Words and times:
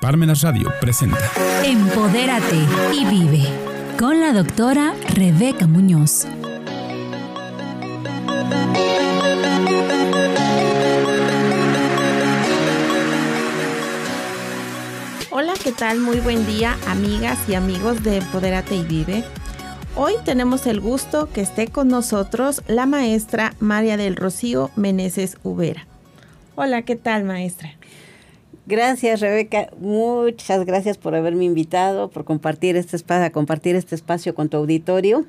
Parmenas 0.00 0.40
Radio 0.40 0.72
presenta 0.80 1.18
Empodérate 1.62 2.56
y 2.94 3.04
vive 3.04 3.46
con 3.98 4.18
la 4.18 4.32
doctora 4.32 4.94
Rebeca 5.14 5.66
Muñoz. 5.66 6.26
Hola, 15.30 15.52
¿qué 15.62 15.72
tal? 15.72 16.00
Muy 16.00 16.20
buen 16.20 16.46
día, 16.46 16.78
amigas 16.88 17.38
y 17.46 17.52
amigos 17.54 18.02
de 18.02 18.16
Empodérate 18.16 18.76
y 18.76 18.84
Vive. 18.84 19.22
Hoy 19.96 20.14
tenemos 20.24 20.66
el 20.66 20.80
gusto 20.80 21.28
que 21.30 21.42
esté 21.42 21.68
con 21.68 21.88
nosotros 21.88 22.62
la 22.68 22.86
maestra 22.86 23.52
María 23.60 23.98
del 23.98 24.16
Rocío 24.16 24.70
Meneses 24.76 25.36
Ubera. 25.42 25.86
Hola, 26.56 26.82
¿qué 26.82 26.96
tal, 26.96 27.24
maestra? 27.24 27.74
Gracias, 28.70 29.18
Rebeca. 29.18 29.68
Muchas 29.80 30.64
gracias 30.64 30.96
por 30.96 31.16
haberme 31.16 31.44
invitado, 31.44 32.08
por 32.08 32.24
compartir 32.24 32.76
este 32.76 32.94
espacio, 32.94 33.32
compartir 33.32 33.74
este 33.74 33.96
espacio 33.96 34.32
con 34.32 34.48
tu 34.48 34.58
auditorio. 34.58 35.26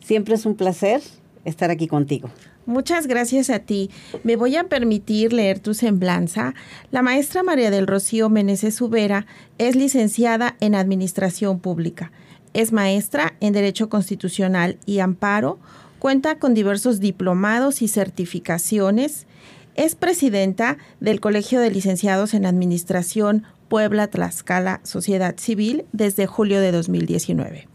Siempre 0.00 0.34
es 0.34 0.46
un 0.46 0.56
placer 0.56 1.00
estar 1.44 1.70
aquí 1.70 1.86
contigo. 1.86 2.28
Muchas 2.66 3.06
gracias 3.06 3.50
a 3.50 3.60
ti. 3.60 3.88
Me 4.24 4.34
voy 4.34 4.56
a 4.56 4.64
permitir 4.64 5.32
leer 5.32 5.60
tu 5.60 5.74
semblanza. 5.74 6.54
La 6.90 7.02
maestra 7.02 7.44
María 7.44 7.70
del 7.70 7.86
Rocío 7.86 8.28
Meneses 8.30 8.80
Ubera 8.80 9.26
es 9.58 9.76
licenciada 9.76 10.56
en 10.58 10.74
Administración 10.74 11.60
Pública. 11.60 12.10
Es 12.52 12.72
maestra 12.72 13.34
en 13.38 13.52
Derecho 13.52 13.88
Constitucional 13.90 14.76
y 14.86 14.98
Amparo. 14.98 15.60
Cuenta 16.00 16.40
con 16.40 16.52
diversos 16.52 16.98
diplomados 16.98 17.80
y 17.80 17.86
certificaciones 17.86 19.28
es 19.74 19.94
presidenta 19.94 20.78
del 21.00 21.20
Colegio 21.20 21.60
de 21.60 21.70
Licenciados 21.70 22.34
en 22.34 22.46
Administración 22.46 23.44
Puebla 23.68 24.08
Tlaxcala 24.08 24.80
Sociedad 24.82 25.36
Civil 25.38 25.84
desde 25.92 26.26
julio 26.26 26.60
de 26.60 26.72
2019. 26.72 27.68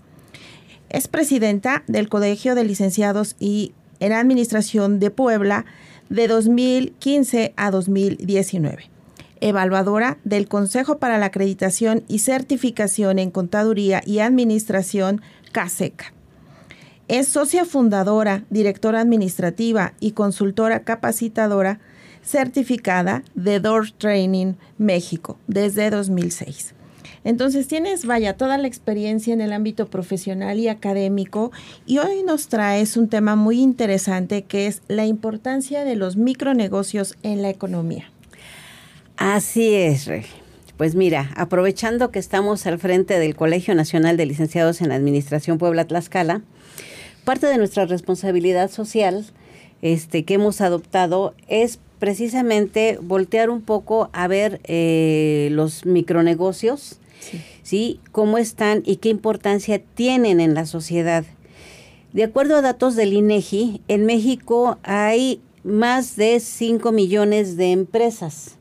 Es 0.89 1.07
presidenta 1.07 1.83
del 1.87 2.07
Colegio 2.07 2.55
de 2.55 2.63
Licenciados 2.63 3.35
y 3.39 3.73
en 3.99 4.13
Administración 4.13 4.99
de 4.99 5.09
Puebla 5.09 5.65
de 6.09 6.27
2015 6.27 7.53
a 7.57 7.71
2019. 7.71 8.89
Evaluadora 9.41 10.17
del 10.23 10.47
Consejo 10.47 10.97
para 10.99 11.17
la 11.17 11.27
Acreditación 11.27 12.03
y 12.07 12.19
Certificación 12.19 13.19
en 13.19 13.31
Contaduría 13.31 14.01
y 14.05 14.19
Administración 14.19 15.21
CASECA. 15.51 16.13
Es 17.07 17.29
socia 17.29 17.63
fundadora, 17.63 18.43
directora 18.49 18.99
administrativa 18.99 19.93
y 19.99 20.11
consultora 20.11 20.81
capacitadora 20.81 21.79
certificada 22.21 23.23
de 23.33 23.61
Door 23.61 23.91
Training 23.91 24.55
México 24.77 25.37
desde 25.47 25.89
2006. 25.89 26.73
Entonces 27.23 27.67
tienes, 27.67 28.05
vaya, 28.05 28.35
toda 28.35 28.57
la 28.57 28.67
experiencia 28.67 29.33
en 29.33 29.41
el 29.41 29.53
ámbito 29.53 29.87
profesional 29.87 30.59
y 30.59 30.67
académico 30.67 31.51
y 31.85 31.99
hoy 31.99 32.23
nos 32.23 32.49
traes 32.49 32.97
un 32.97 33.07
tema 33.07 33.35
muy 33.35 33.61
interesante 33.61 34.43
que 34.43 34.67
es 34.67 34.81
la 34.89 35.05
importancia 35.05 35.85
de 35.85 35.95
los 35.95 36.17
micronegocios 36.17 37.15
en 37.23 37.41
la 37.41 37.49
economía. 37.49 38.11
Así 39.15 39.73
es, 39.73 40.09
Pues 40.75 40.93
mira, 40.93 41.31
aprovechando 41.35 42.11
que 42.11 42.19
estamos 42.19 42.67
al 42.67 42.79
frente 42.79 43.17
del 43.17 43.35
Colegio 43.35 43.73
Nacional 43.75 44.15
de 44.15 44.25
Licenciados 44.25 44.81
en 44.81 44.91
Administración 44.91 45.57
Puebla 45.57 45.85
Tlaxcala, 45.85 46.43
parte 47.27 47.47
de 47.47 47.57
nuestra 47.57 47.85
responsabilidad 47.85 48.71
social 48.71 49.25
este, 49.81 50.23
que 50.23 50.35
hemos 50.35 50.61
adoptado 50.61 51.33
es 51.49 51.77
precisamente 51.99 52.97
voltear 53.01 53.49
un 53.49 53.61
poco 53.61 54.09
a 54.13 54.29
ver 54.29 54.61
eh, 54.63 55.49
los 55.51 55.85
micronegocios, 55.85 57.01
sí. 57.63 57.99
Cómo 58.13 58.37
están 58.37 58.81
y 58.85 58.95
qué 58.95 59.09
importancia 59.09 59.81
tienen 59.93 60.39
en 60.39 60.53
la 60.53 60.65
sociedad. 60.65 61.25
De 62.13 62.23
acuerdo 62.23 62.55
a 62.55 62.61
datos 62.61 62.95
del 62.95 63.11
INEGI, 63.11 63.81
en 63.89 64.05
México 64.05 64.77
hay 64.83 65.41
más 65.65 66.15
de 66.15 66.39
5 66.39 66.93
millones 66.93 67.57
de 67.57 67.73
empresas, 67.73 68.55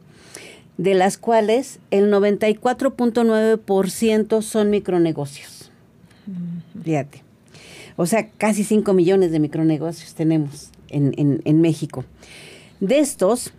de 0.77 0.94
las 0.94 1.19
cuales 1.19 1.78
el 1.93 2.12
94.9% 2.12 4.43
son 4.43 4.71
micronegocios. 4.71 5.71
Fíjate. 6.83 7.25
O 7.97 8.07
sea, 8.07 8.29
casi 8.29 8.62
5 8.62 8.93
millones 8.93 9.33
de 9.33 9.41
micronegocios 9.41 10.15
tenemos 10.15 10.71
en, 10.89 11.41
en, 11.45 11.61
México. 11.61 12.05
De 12.81 12.99
estos, 12.99 13.53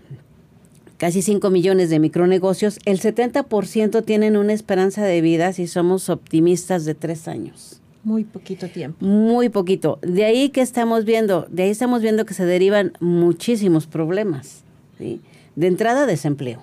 casi 0.98 1.22
5 1.22 1.50
millones 1.50 1.90
de 1.90 2.00
micronegocios, 2.00 2.80
el 2.86 3.00
70% 3.00 4.06
tienen 4.06 4.38
una 4.38 4.54
esperanza 4.54 5.04
de 5.04 5.22
vida 5.22 5.54
si 5.54 5.68
somos 5.68 6.10
optimistas 6.10 6.86
de 6.86 6.94
tres 6.94 7.28
años. 7.28 7.82
Muy 8.04 8.24
poquito 8.24 8.70
tiempo. 8.70 9.04
Muy 9.04 9.50
poquito. 9.50 10.00
De 10.02 10.24
ahí 10.24 10.50
que 10.50 10.62
estamos 10.62 11.04
viendo, 11.04 11.48
de 11.50 11.64
ahí 11.64 11.70
estamos 11.72 12.02
viendo 12.02 12.26
que 12.26 12.34
se 12.34 12.46
derivan 12.46 12.94
muchísimos 13.00 13.88
problemas. 13.88 14.64
De 15.00 15.68
entrada, 15.68 16.06
desempleo. 16.06 16.62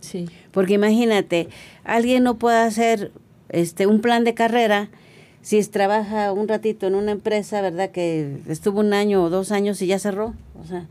Sí. 0.00 0.26
Porque 0.52 0.74
imagínate, 0.74 1.48
alguien 1.82 2.22
no 2.22 2.38
puede 2.38 2.58
hacer 2.58 3.10
este 3.48 3.86
un 3.86 4.00
plan 4.00 4.24
de 4.24 4.34
carrera 4.34 4.90
si 5.44 5.62
trabaja 5.64 6.32
un 6.32 6.48
ratito 6.48 6.86
en 6.86 6.94
una 6.94 7.12
empresa, 7.12 7.60
¿verdad? 7.60 7.90
Que 7.90 8.38
estuvo 8.48 8.80
un 8.80 8.94
año 8.94 9.22
o 9.22 9.28
dos 9.28 9.52
años 9.52 9.80
y 9.82 9.86
ya 9.86 9.98
cerró. 9.98 10.32
O 10.58 10.66
sea, 10.66 10.86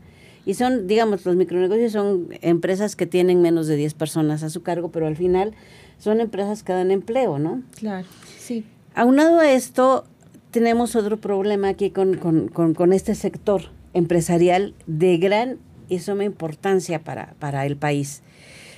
y 0.46 0.54
son, 0.54 0.86
digamos, 0.86 1.26
los 1.26 1.34
micronegocios 1.34 1.90
son 1.90 2.28
empresas 2.40 2.94
que 2.94 3.06
tienen 3.06 3.42
menos 3.42 3.66
de 3.66 3.74
10 3.74 3.94
personas 3.94 4.44
a 4.44 4.50
su 4.50 4.62
cargo, 4.62 4.92
pero 4.92 5.08
al 5.08 5.16
final 5.16 5.54
son 5.98 6.20
empresas 6.20 6.62
que 6.62 6.72
dan 6.72 6.92
empleo, 6.92 7.40
¿no? 7.40 7.62
Claro, 7.74 8.06
sí. 8.38 8.64
Aunado 8.94 9.40
a 9.40 9.50
esto, 9.50 10.04
tenemos 10.52 10.94
otro 10.94 11.16
problema 11.16 11.68
aquí 11.68 11.90
con, 11.90 12.14
con, 12.16 12.46
con, 12.46 12.74
con 12.74 12.92
este 12.92 13.16
sector 13.16 13.62
empresarial 13.92 14.74
de 14.86 15.16
gran 15.16 15.58
y 15.88 15.98
suma 15.98 16.22
importancia 16.22 17.02
para, 17.02 17.34
para 17.40 17.66
el 17.66 17.76
país. 17.76 18.22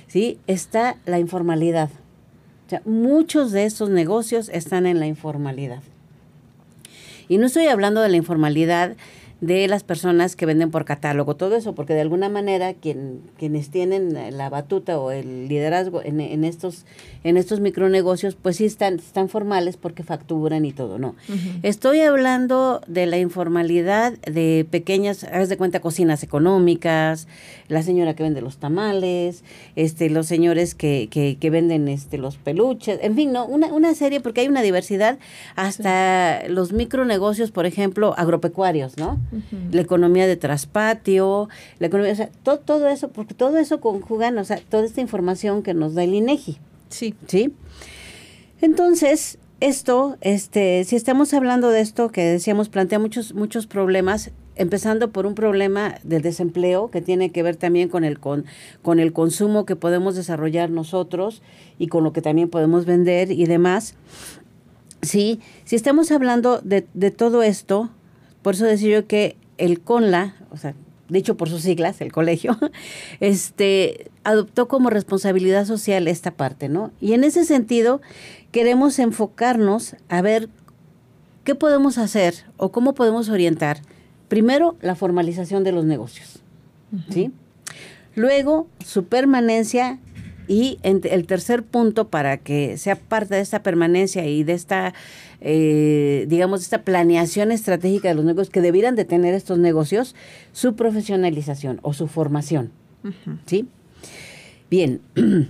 ¿sí? 0.07 0.39
Está 0.47 0.97
la 1.05 1.19
informalidad. 1.19 1.91
O 2.67 2.69
sea, 2.69 2.83
muchos 2.85 3.53
de 3.53 3.65
estos 3.65 3.91
negocios 3.91 4.49
están 4.49 4.87
en 4.87 4.99
la 4.99 5.07
informalidad. 5.07 5.83
Y 7.29 7.39
no 7.39 7.47
estoy 7.47 7.67
hablando 7.67 8.01
de 8.01 8.09
la 8.09 8.17
informalidad 8.17 8.97
de 9.41 9.69
las 9.69 9.85
personas 9.85 10.35
que 10.35 10.47
venden 10.47 10.71
por 10.71 10.87
catálogo, 10.87 11.37
todo 11.37 11.57
eso, 11.57 11.75
porque 11.75 11.93
de 11.93 12.01
alguna 12.01 12.31
manera 12.31 12.73
quien, 12.73 13.21
quienes 13.39 13.69
tienen 13.71 14.17
la 14.37 14.49
batuta 14.49 14.99
o 14.99 15.11
el 15.11 15.49
liderazgo 15.49 16.03
en, 16.03 16.21
en 16.21 16.43
estos, 16.45 16.87
en 17.23 17.37
estos 17.37 17.61
micronegocios, 17.61 18.35
pues 18.35 18.57
sí 18.57 18.65
están, 18.65 18.95
están 18.95 19.29
formales 19.29 19.77
porque 19.77 20.03
facturan 20.03 20.65
y 20.65 20.73
todo, 20.73 20.99
¿no? 20.99 21.17
Estoy 21.63 22.01
hablando 22.01 22.81
de 22.87 23.05
la 23.05 23.19
informalidad 23.19 24.15
de 24.21 24.67
pequeñas, 24.71 25.25
haz 25.25 25.51
de 25.51 25.59
cuenta, 25.59 25.81
cocinas 25.81 26.23
económicas, 26.23 27.29
la 27.69 27.83
señora 27.83 28.15
que 28.15 28.23
vende 28.23 28.41
los 28.41 28.57
tamales, 28.57 29.45
este, 29.75 30.09
los 30.09 30.27
señores 30.27 30.75
que, 30.75 31.09
que, 31.11 31.37
que 31.39 31.51
venden 31.51 31.89
este, 31.89 32.17
los 32.17 32.39
peluches, 32.39 32.99
en 33.03 33.15
fin, 33.15 33.33
¿no? 33.33 33.45
Una, 33.45 33.67
una 33.67 33.95
serie, 33.95 34.21
porque 34.21 34.41
hay 34.41 34.49
una 34.49 34.63
diversidad, 34.63 35.19
hasta 35.57 36.49
los 36.49 36.73
micronegocios, 36.73 37.51
por 37.51 37.67
ejemplo, 37.67 38.15
agropecuarios, 38.17 38.97
¿no? 38.97 39.19
La 39.73 39.81
economía 39.81 40.27
de 40.27 40.37
traspatio, 40.37 41.49
la 41.79 41.87
economía, 41.87 42.13
o 42.13 42.17
sea, 42.17 42.31
todo, 42.43 42.59
todo 42.59 42.89
eso, 42.89 43.09
porque 43.09 43.35
todo 43.35 43.57
eso 43.59 43.81
conjugan, 43.81 44.39
o 44.39 44.45
sea, 44.45 44.59
toda 44.69 44.85
esta 44.85 45.01
información 45.01 45.63
que 45.63 45.75
nos 45.75 45.95
da 45.95 46.05
el 46.05 46.15
INEGI. 46.15 46.59
Sí. 46.89 47.15
¿Sí? 47.27 47.53
Entonces, 48.61 49.39
esto, 49.61 50.17
este, 50.21 50.85
si 50.85 50.97
estamos 50.97 51.33
hablando 51.35 51.71
de 51.71 51.81
esto 51.81 52.11
que 52.11 52.23
decíamos, 52.23 52.69
plantea 52.69 52.99
muchos, 52.99 53.35
muchos 53.35 53.67
problemas, 53.67 54.31
empezando 54.55 55.13
por 55.13 55.27
un 55.27 55.35
problema 55.35 55.97
del 56.03 56.23
desempleo 56.23 56.91
que 56.91 57.01
tiene 57.01 57.31
que 57.31 57.43
ver 57.43 57.57
también 57.57 57.89
con 57.89 58.05
el 58.05 58.19
con, 58.19 58.47
con 58.83 59.01
el 59.01 59.13
consumo 59.13 59.67
que 59.67 59.77
podemos 59.77 60.15
desarrollar 60.15 60.71
nosotros 60.71 61.43
y 61.79 61.89
con 61.89 62.05
lo 62.05 62.13
que 62.13 62.23
también 62.23 62.49
podemos 62.49 62.87
vender 62.87 63.31
y 63.31 63.45
demás. 63.47 63.95
Sí, 65.03 65.41
si 65.65 65.77
estamos 65.77 66.11
hablando 66.11 66.61
de, 66.63 66.87
de 66.95 67.11
todo 67.11 67.43
esto, 67.43 67.91
por 68.47 68.55
eso 68.55 68.65
decía 68.65 69.01
yo 69.01 69.09
que 69.09 69.37
el 69.59 69.81
CONLA, 69.81 70.37
o 70.53 70.57
sea, 70.57 70.77
dicho 71.09 71.37
por 71.37 71.49
sus 71.49 71.63
siglas, 71.63 72.01
el 72.01 72.13
colegio, 72.13 72.57
este, 73.19 74.09
adoptó 74.23 74.69
como 74.69 74.89
responsabilidad 74.89 75.65
social 75.65 76.07
esta 76.07 76.31
parte, 76.31 76.69
¿no? 76.69 76.93
Y 77.01 77.15
en 77.15 77.25
ese 77.25 77.45
sentido, 77.45 78.01
queremos 78.53 79.01
enfocarnos 79.01 79.97
a 80.09 80.23
ver 80.23 80.49
qué 81.43 81.57
podemos 81.57 81.99
hacer 81.99 82.45
o 82.57 82.71
cómo 82.71 82.95
podemos 82.95 83.31
orientar. 83.31 83.81
Primero, 84.29 84.77
la 84.81 84.95
formalización 84.95 85.65
de 85.65 85.73
los 85.73 85.85
negocios, 85.85 86.39
¿sí? 87.11 87.33
Luego, 88.15 88.69
su 88.85 89.07
permanencia 89.07 89.99
y 90.49 90.79
el 90.83 91.27
tercer 91.27 91.63
punto 91.65 92.09
para 92.09 92.39
que 92.39 92.79
sea 92.79 92.97
parte 92.97 93.35
de 93.35 93.41
esta 93.41 93.63
permanencia 93.63 94.27
y 94.27 94.45
de 94.45 94.53
esta, 94.53 94.95
eh, 95.41 96.27
digamos, 96.29 96.63
esta 96.63 96.83
planeación 96.83 97.51
estratégica 97.51 98.09
de 98.09 98.15
los 98.15 98.25
negocios 98.25 98.51
que 98.51 98.61
debieran 98.61 98.95
de 98.97 99.05
tener 99.05 99.35
estos 99.35 99.59
negocios, 99.59 100.15
su 100.53 100.77
profesionalización 100.77 101.81
o 101.83 101.93
su 101.93 102.07
formación. 102.07 102.71
¿Sí? 103.47 103.69
Bien. 104.71 105.01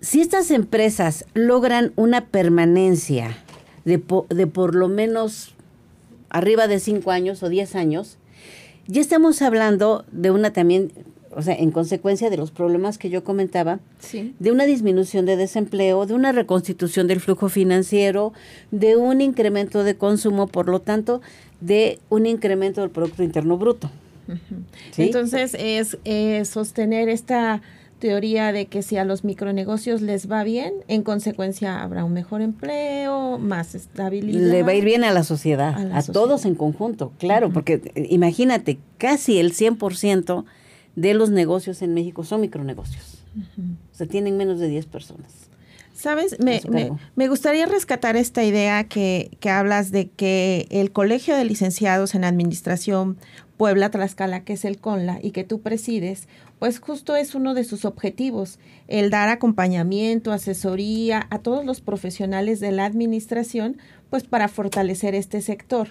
si 0.00 0.20
estas 0.20 0.50
empresas 0.50 1.24
logran 1.34 1.92
una 1.96 2.26
permanencia 2.26 3.36
de, 3.84 4.02
de 4.28 4.46
por 4.46 4.74
lo 4.74 4.88
menos 4.88 5.54
arriba 6.30 6.66
de 6.66 6.80
5 6.80 7.10
años 7.10 7.42
o 7.42 7.48
10 7.48 7.74
años, 7.76 8.18
ya 8.86 9.00
estamos 9.00 9.40
hablando 9.42 10.04
de 10.10 10.30
una 10.30 10.52
también 10.52 10.92
o 11.34 11.42
sea, 11.42 11.54
en 11.54 11.70
consecuencia 11.70 12.30
de 12.30 12.36
los 12.36 12.50
problemas 12.50 12.98
que 12.98 13.10
yo 13.10 13.24
comentaba, 13.24 13.80
de 14.38 14.52
una 14.52 14.64
disminución 14.64 15.26
de 15.26 15.36
desempleo, 15.36 16.06
de 16.06 16.14
una 16.14 16.32
reconstitución 16.32 17.06
del 17.06 17.20
flujo 17.20 17.48
financiero, 17.48 18.32
de 18.70 18.96
un 18.96 19.20
incremento 19.20 19.84
de 19.84 19.96
consumo, 19.96 20.46
por 20.46 20.68
lo 20.68 20.80
tanto, 20.80 21.20
de 21.60 21.98
un 22.08 22.26
incremento 22.26 22.80
del 22.80 22.90
Producto 22.90 23.22
Interno 23.22 23.56
Bruto. 23.56 23.90
Entonces, 24.96 25.56
es 25.58 25.98
sostener 26.48 27.08
esta 27.08 27.62
teoría 28.02 28.50
de 28.50 28.66
que 28.66 28.82
si 28.82 28.96
a 28.96 29.04
los 29.04 29.22
micronegocios 29.22 30.02
les 30.02 30.28
va 30.28 30.42
bien, 30.42 30.72
en 30.88 31.04
consecuencia 31.04 31.80
habrá 31.82 32.04
un 32.04 32.12
mejor 32.12 32.42
empleo, 32.42 33.38
más 33.38 33.76
estabilidad. 33.76 34.50
Le 34.50 34.64
va 34.64 34.72
a 34.72 34.74
ir 34.74 34.84
bien 34.84 35.04
a 35.04 35.12
la 35.12 35.22
sociedad, 35.22 35.76
a, 35.96 36.02
todos 36.02 36.44
en 36.44 36.56
conjunto, 36.56 37.12
claro, 37.20 37.52
porque 37.52 37.74
eh, 37.94 38.08
imagínate, 38.10 38.80
casi 38.98 39.38
el 39.38 39.52
100% 39.52 40.44
de 40.96 41.14
los 41.14 41.30
negocios 41.30 41.82
en 41.82 41.94
México 41.94 42.24
son 42.24 42.40
micronegocios. 42.40 43.22
O 43.92 43.94
sea, 43.94 44.06
tienen 44.06 44.36
menos 44.36 44.60
de 44.60 44.68
10 44.68 44.86
personas. 44.86 45.48
Sabes, 45.94 46.38
me, 46.40 46.60
me, 47.14 47.28
gustaría 47.28 47.66
rescatar 47.66 48.16
esta 48.16 48.42
idea 48.42 48.84
que, 48.84 49.30
que, 49.40 49.50
hablas 49.50 49.90
de 49.90 50.08
que 50.08 50.66
el 50.70 50.90
Colegio 50.90 51.36
de 51.36 51.44
Licenciados 51.44 52.14
en 52.14 52.24
Administración 52.24 53.18
Puebla 53.56 53.90
Tlaxcala, 53.90 54.42
que 54.42 54.54
es 54.54 54.64
el 54.64 54.78
CONLA 54.78 55.20
y 55.22 55.30
que 55.30 55.44
tú 55.44 55.60
presides, 55.60 56.26
pues 56.58 56.80
justo 56.80 57.14
es 57.14 57.34
uno 57.34 57.54
de 57.54 57.62
sus 57.62 57.84
objetivos, 57.84 58.58
el 58.88 59.10
dar 59.10 59.28
acompañamiento, 59.28 60.32
asesoría 60.32 61.26
a 61.30 61.38
todos 61.38 61.64
los 61.64 61.80
profesionales 61.80 62.58
de 62.58 62.72
la 62.72 62.86
administración, 62.86 63.76
pues 64.10 64.24
para 64.24 64.48
fortalecer 64.48 65.14
este 65.14 65.40
sector. 65.40 65.90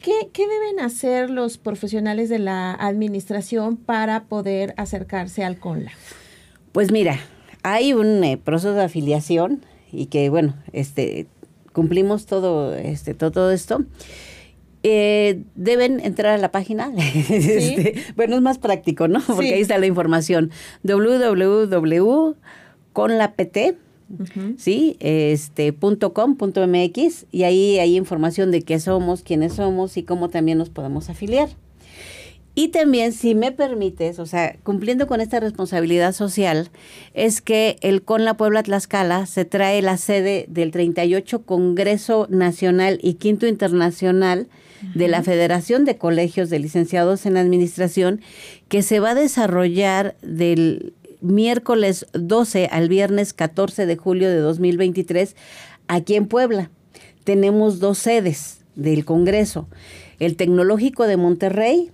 ¿Qué, 0.00 0.30
deben 0.34 0.80
hacer 0.80 1.28
los 1.28 1.58
profesionales 1.58 2.30
de 2.30 2.38
la 2.38 2.72
administración 2.72 3.76
para 3.76 4.24
poder 4.24 4.72
acercarse 4.78 5.44
al 5.44 5.58
CONLA? 5.58 5.92
Pues 6.72 6.90
mira, 6.90 7.20
hay 7.62 7.92
un 7.92 8.24
eh, 8.24 8.38
proceso 8.38 8.72
de 8.72 8.84
afiliación 8.84 9.64
y 9.92 10.06
que 10.06 10.30
bueno, 10.30 10.56
este 10.72 11.26
cumplimos 11.74 12.24
todo 12.24 12.74
este 12.74 13.12
todo 13.12 13.50
esto. 13.50 13.84
Eh, 14.82 15.42
deben 15.54 16.00
entrar 16.00 16.32
a 16.32 16.38
la 16.38 16.50
página. 16.50 16.90
Este, 16.96 18.02
bueno, 18.16 18.36
es 18.36 18.42
más 18.42 18.56
práctico, 18.56 19.06
¿no? 19.06 19.20
Porque 19.26 19.52
ahí 19.52 19.60
está 19.60 19.76
la 19.76 19.86
información. 19.86 20.50
¿Sí? 24.56 24.96
Este, 25.00 25.72
punto 25.72 26.12
com, 26.12 26.36
punto 26.36 26.66
MX, 26.66 27.26
y 27.30 27.44
ahí 27.44 27.78
hay 27.78 27.96
información 27.96 28.50
de 28.50 28.62
qué 28.62 28.80
somos, 28.80 29.22
quiénes 29.22 29.54
somos 29.54 29.96
y 29.96 30.02
cómo 30.02 30.28
también 30.28 30.58
nos 30.58 30.70
podemos 30.70 31.10
afiliar. 31.10 31.48
Y 32.54 32.68
también, 32.68 33.12
si 33.12 33.34
me 33.34 33.52
permites, 33.52 34.18
o 34.18 34.26
sea, 34.26 34.56
cumpliendo 34.64 35.06
con 35.06 35.20
esta 35.20 35.38
responsabilidad 35.38 36.12
social, 36.12 36.68
es 37.14 37.40
que 37.40 37.76
el 37.80 38.02
Con 38.02 38.24
la 38.24 38.34
Puebla 38.34 38.62
Tlaxcala 38.62 39.26
se 39.26 39.44
trae 39.44 39.80
la 39.82 39.96
sede 39.96 40.46
del 40.48 40.72
38 40.72 41.42
Congreso 41.42 42.26
Nacional 42.28 42.98
y 43.02 43.14
Quinto 43.14 43.46
Internacional 43.46 44.48
de 44.94 45.08
la 45.08 45.22
Federación 45.22 45.84
de 45.84 45.96
Colegios 45.96 46.50
de 46.50 46.58
Licenciados 46.58 47.24
en 47.26 47.36
Administración, 47.36 48.20
que 48.68 48.82
se 48.82 48.98
va 48.98 49.10
a 49.10 49.14
desarrollar 49.14 50.16
del 50.22 50.94
miércoles 51.20 52.06
12 52.12 52.68
al 52.70 52.88
viernes 52.88 53.32
14 53.32 53.86
de 53.86 53.96
julio 53.96 54.28
de 54.28 54.38
2023 54.38 55.36
aquí 55.88 56.14
en 56.14 56.26
Puebla. 56.26 56.70
Tenemos 57.24 57.80
dos 57.80 57.98
sedes 57.98 58.60
del 58.76 59.04
Congreso, 59.04 59.68
el 60.18 60.36
Tecnológico 60.36 61.06
de 61.06 61.16
Monterrey 61.16 61.90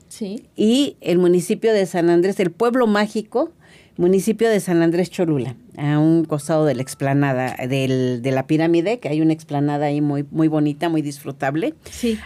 y 0.56 0.96
el 1.00 1.18
municipio 1.18 1.72
de 1.72 1.86
San 1.86 2.10
Andrés, 2.10 2.38
el 2.40 2.50
pueblo 2.50 2.86
mágico, 2.86 3.50
municipio 3.96 4.48
de 4.48 4.60
San 4.60 4.82
Andrés 4.82 5.10
Cholula, 5.10 5.56
a 5.76 5.98
un 5.98 6.24
costado 6.24 6.64
de 6.64 6.74
la 6.74 6.82
explanada 6.82 7.56
del, 7.66 8.20
de 8.22 8.30
la 8.30 8.46
pirámide, 8.46 8.98
que 8.98 9.08
hay 9.08 9.20
una 9.20 9.32
explanada 9.32 9.86
ahí 9.86 10.00
muy, 10.00 10.24
muy 10.30 10.48
bonita, 10.48 10.88
muy 10.88 11.02
disfrutable. 11.02 11.74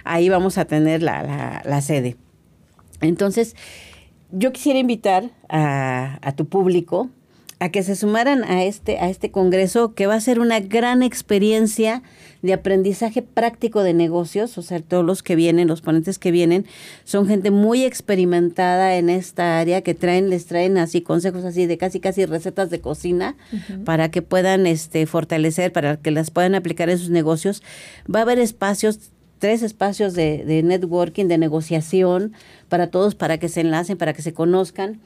Ahí 0.05 0.29
vamos 0.29 0.59
a 0.59 0.65
tener 0.65 1.03
la, 1.03 1.23
la, 1.23 1.63
la 1.65 1.81
sede. 1.81 2.17
Entonces, 3.01 3.57
yo 4.33 4.53
quisiera 4.53 4.79
invitar 4.79 5.31
a, 5.49 6.33
tu 6.37 6.47
público 6.47 7.11
a 7.59 7.69
que 7.69 7.83
se 7.83 7.95
sumaran 7.95 8.43
a 8.45 8.65
este, 8.65 8.99
a 8.99 9.11
este 9.11 9.31
congreso 9.31 9.95
que 9.95 10.07
va 10.07 10.15
a 10.15 10.21
ser 10.21 10.41
una 10.41 10.61
gran 10.61 11.03
experiencia 11.03 12.03
de 12.41 12.55
aprendizaje 12.55 13.21
práctico 13.21 13.83
de 13.83 13.93
negocios, 13.93 14.57
o 14.57 14.63
sea, 14.63 14.81
todos 14.81 15.05
los 15.05 15.23
que 15.23 15.37
vienen, 15.37 15.69
los 15.69 15.83
ponentes 15.83 16.19
que 16.19 16.31
vienen, 16.31 16.65
son 17.05 17.27
gente 17.27 17.51
muy 17.51 17.85
experimentada 17.85 18.97
en 18.97 19.11
esta 19.11 19.59
área 19.59 19.83
que 19.83 19.95
traen, 19.95 20.31
les 20.31 20.47
traen 20.47 20.79
así 20.79 21.03
consejos 21.03 21.45
así 21.45 21.67
de 21.67 21.77
casi 21.77 22.01
casi 22.01 22.25
recetas 22.25 22.71
de 22.71 22.81
cocina 22.81 23.37
para 23.85 24.11
que 24.11 24.23
puedan 24.23 24.67
este 24.67 25.05
fortalecer, 25.07 25.71
para 25.71 25.99
que 25.99 26.11
las 26.13 26.31
puedan 26.31 26.55
aplicar 26.55 26.89
en 26.89 26.97
sus 26.97 27.11
negocios. 27.11 27.63
Va 28.13 28.21
a 28.21 28.23
haber 28.23 28.39
espacios 28.39 29.11
tres 29.41 29.63
espacios 29.63 30.15
de, 30.15 30.63
networking, 30.63 31.27
de 31.27 31.39
negociación 31.39 32.35
para 32.69 32.91
todos, 32.91 33.17
para 33.17 33.39
que 33.39 33.49
se 33.49 33.63
enlacen, 33.63 33.99
para 33.99 34.13
que 34.13 34.23
se 34.23 34.33
conozcan. 34.33 35.01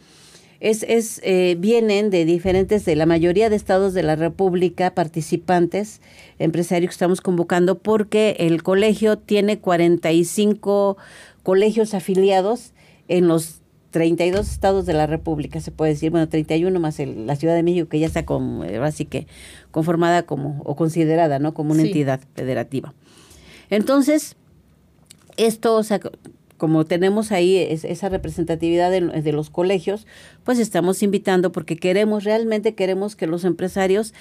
Es, 0.60 0.82
es 0.82 1.20
eh, 1.24 1.56
vienen 1.58 2.10
de 2.10 2.24
diferentes, 2.24 2.84
de 2.84 2.96
la 2.96 3.06
mayoría 3.06 3.48
de 3.48 3.56
estados 3.56 3.94
de 3.94 4.02
la 4.02 4.16
República, 4.16 4.94
participantes, 4.94 6.00
empresarios 6.38 6.90
que 6.90 6.94
estamos 6.94 7.20
convocando, 7.20 7.78
porque 7.78 8.36
el 8.40 8.62
colegio 8.62 9.18
tiene 9.18 9.58
45 9.58 10.96
colegios 11.42 11.94
afiliados 11.94 12.72
en 13.08 13.28
los 13.28 13.60
32 13.90 14.50
estados 14.50 14.86
de 14.86 14.94
la 14.94 15.06
República, 15.06 15.60
se 15.60 15.70
puede 15.70 15.92
decir, 15.92 16.10
bueno, 16.10 16.28
31 16.28 16.80
más 16.80 16.98
la 16.98 17.36
Ciudad 17.36 17.54
de 17.54 17.62
México, 17.62 17.88
que 17.88 18.00
ya 18.00 18.08
está 18.08 18.26
como, 18.26 18.64
así 18.82 19.04
que 19.04 19.28
conformada 19.70 20.24
como, 20.24 20.62
o 20.64 20.74
considerada, 20.74 21.38
¿no? 21.38 21.54
Como 21.54 21.72
una 21.72 21.82
entidad 21.82 22.20
federativa. 22.34 22.92
Entonces, 23.70 24.36
esto, 25.36 25.74
o 25.74 25.82
sea, 25.82 26.00
como 26.56 26.84
tenemos 26.84 27.32
ahí 27.32 27.56
esa 27.58 28.08
representatividad 28.08 28.90
de, 28.90 29.32
los 29.32 29.50
colegios, 29.50 30.06
pues 30.44 30.58
estamos 30.58 31.02
invitando 31.02 31.52
porque 31.52 31.76
queremos, 31.76 32.24
realmente 32.24 32.74
queremos 32.74 33.16
que 33.16 33.26
los 33.26 33.44
empresarios 33.44 34.14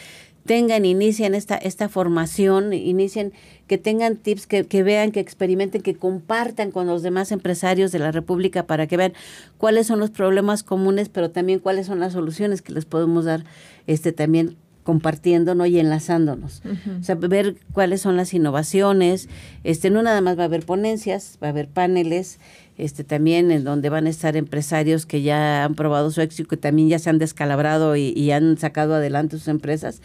tengan, 0.45 0.83
inicien 0.83 1.35
esta, 1.35 1.55
esta 1.55 1.87
formación, 1.87 2.73
inicien, 2.73 3.31
que 3.67 3.77
tengan 3.77 4.17
tips, 4.17 4.45
que, 4.45 4.65
que, 4.65 4.83
vean, 4.83 5.11
que 5.11 5.21
experimenten, 5.21 5.81
que 5.81 5.95
compartan 5.95 6.71
con 6.71 6.85
los 6.87 7.01
demás 7.01 7.31
empresarios 7.31 7.91
de 7.91 7.99
la 7.99 8.11
República 8.11 8.67
para 8.67 8.87
que 8.87 8.97
vean 8.97 9.13
cuáles 9.57 9.87
son 9.87 9.99
los 9.99 10.09
problemas 10.09 10.63
comunes, 10.63 11.07
pero 11.07 11.31
también 11.31 11.59
cuáles 11.59 11.87
son 11.87 11.99
las 11.99 12.13
soluciones 12.13 12.61
que 12.61 12.73
les 12.73 12.83
podemos 12.85 13.25
dar 13.25 13.45
este 13.87 14.11
también 14.11 14.57
compartiéndonos 14.83 15.67
y 15.67 15.79
enlazándonos. 15.79 16.61
O 16.99 17.03
sea, 17.03 17.15
ver 17.15 17.55
cuáles 17.71 18.01
son 18.01 18.17
las 18.17 18.33
innovaciones. 18.33 19.29
Este, 19.63 19.89
no 19.89 20.03
nada 20.03 20.21
más 20.21 20.37
va 20.37 20.43
a 20.43 20.45
haber 20.45 20.65
ponencias, 20.65 21.37
va 21.41 21.47
a 21.47 21.49
haber 21.51 21.67
paneles, 21.67 22.39
este, 22.77 23.03
también 23.03 23.51
en 23.51 23.63
donde 23.63 23.89
van 23.89 24.07
a 24.07 24.09
estar 24.09 24.35
empresarios 24.35 25.05
que 25.05 25.21
ya 25.21 25.63
han 25.63 25.75
probado 25.75 26.11
su 26.11 26.21
éxito, 26.21 26.49
que 26.49 26.57
también 26.57 26.89
ya 26.89 26.99
se 26.99 27.09
han 27.09 27.19
descalabrado 27.19 27.95
y, 27.95 28.31
han 28.31 28.57
sacado 28.57 28.95
adelante 28.95 29.37
sus 29.37 29.47
empresas. 29.47 30.01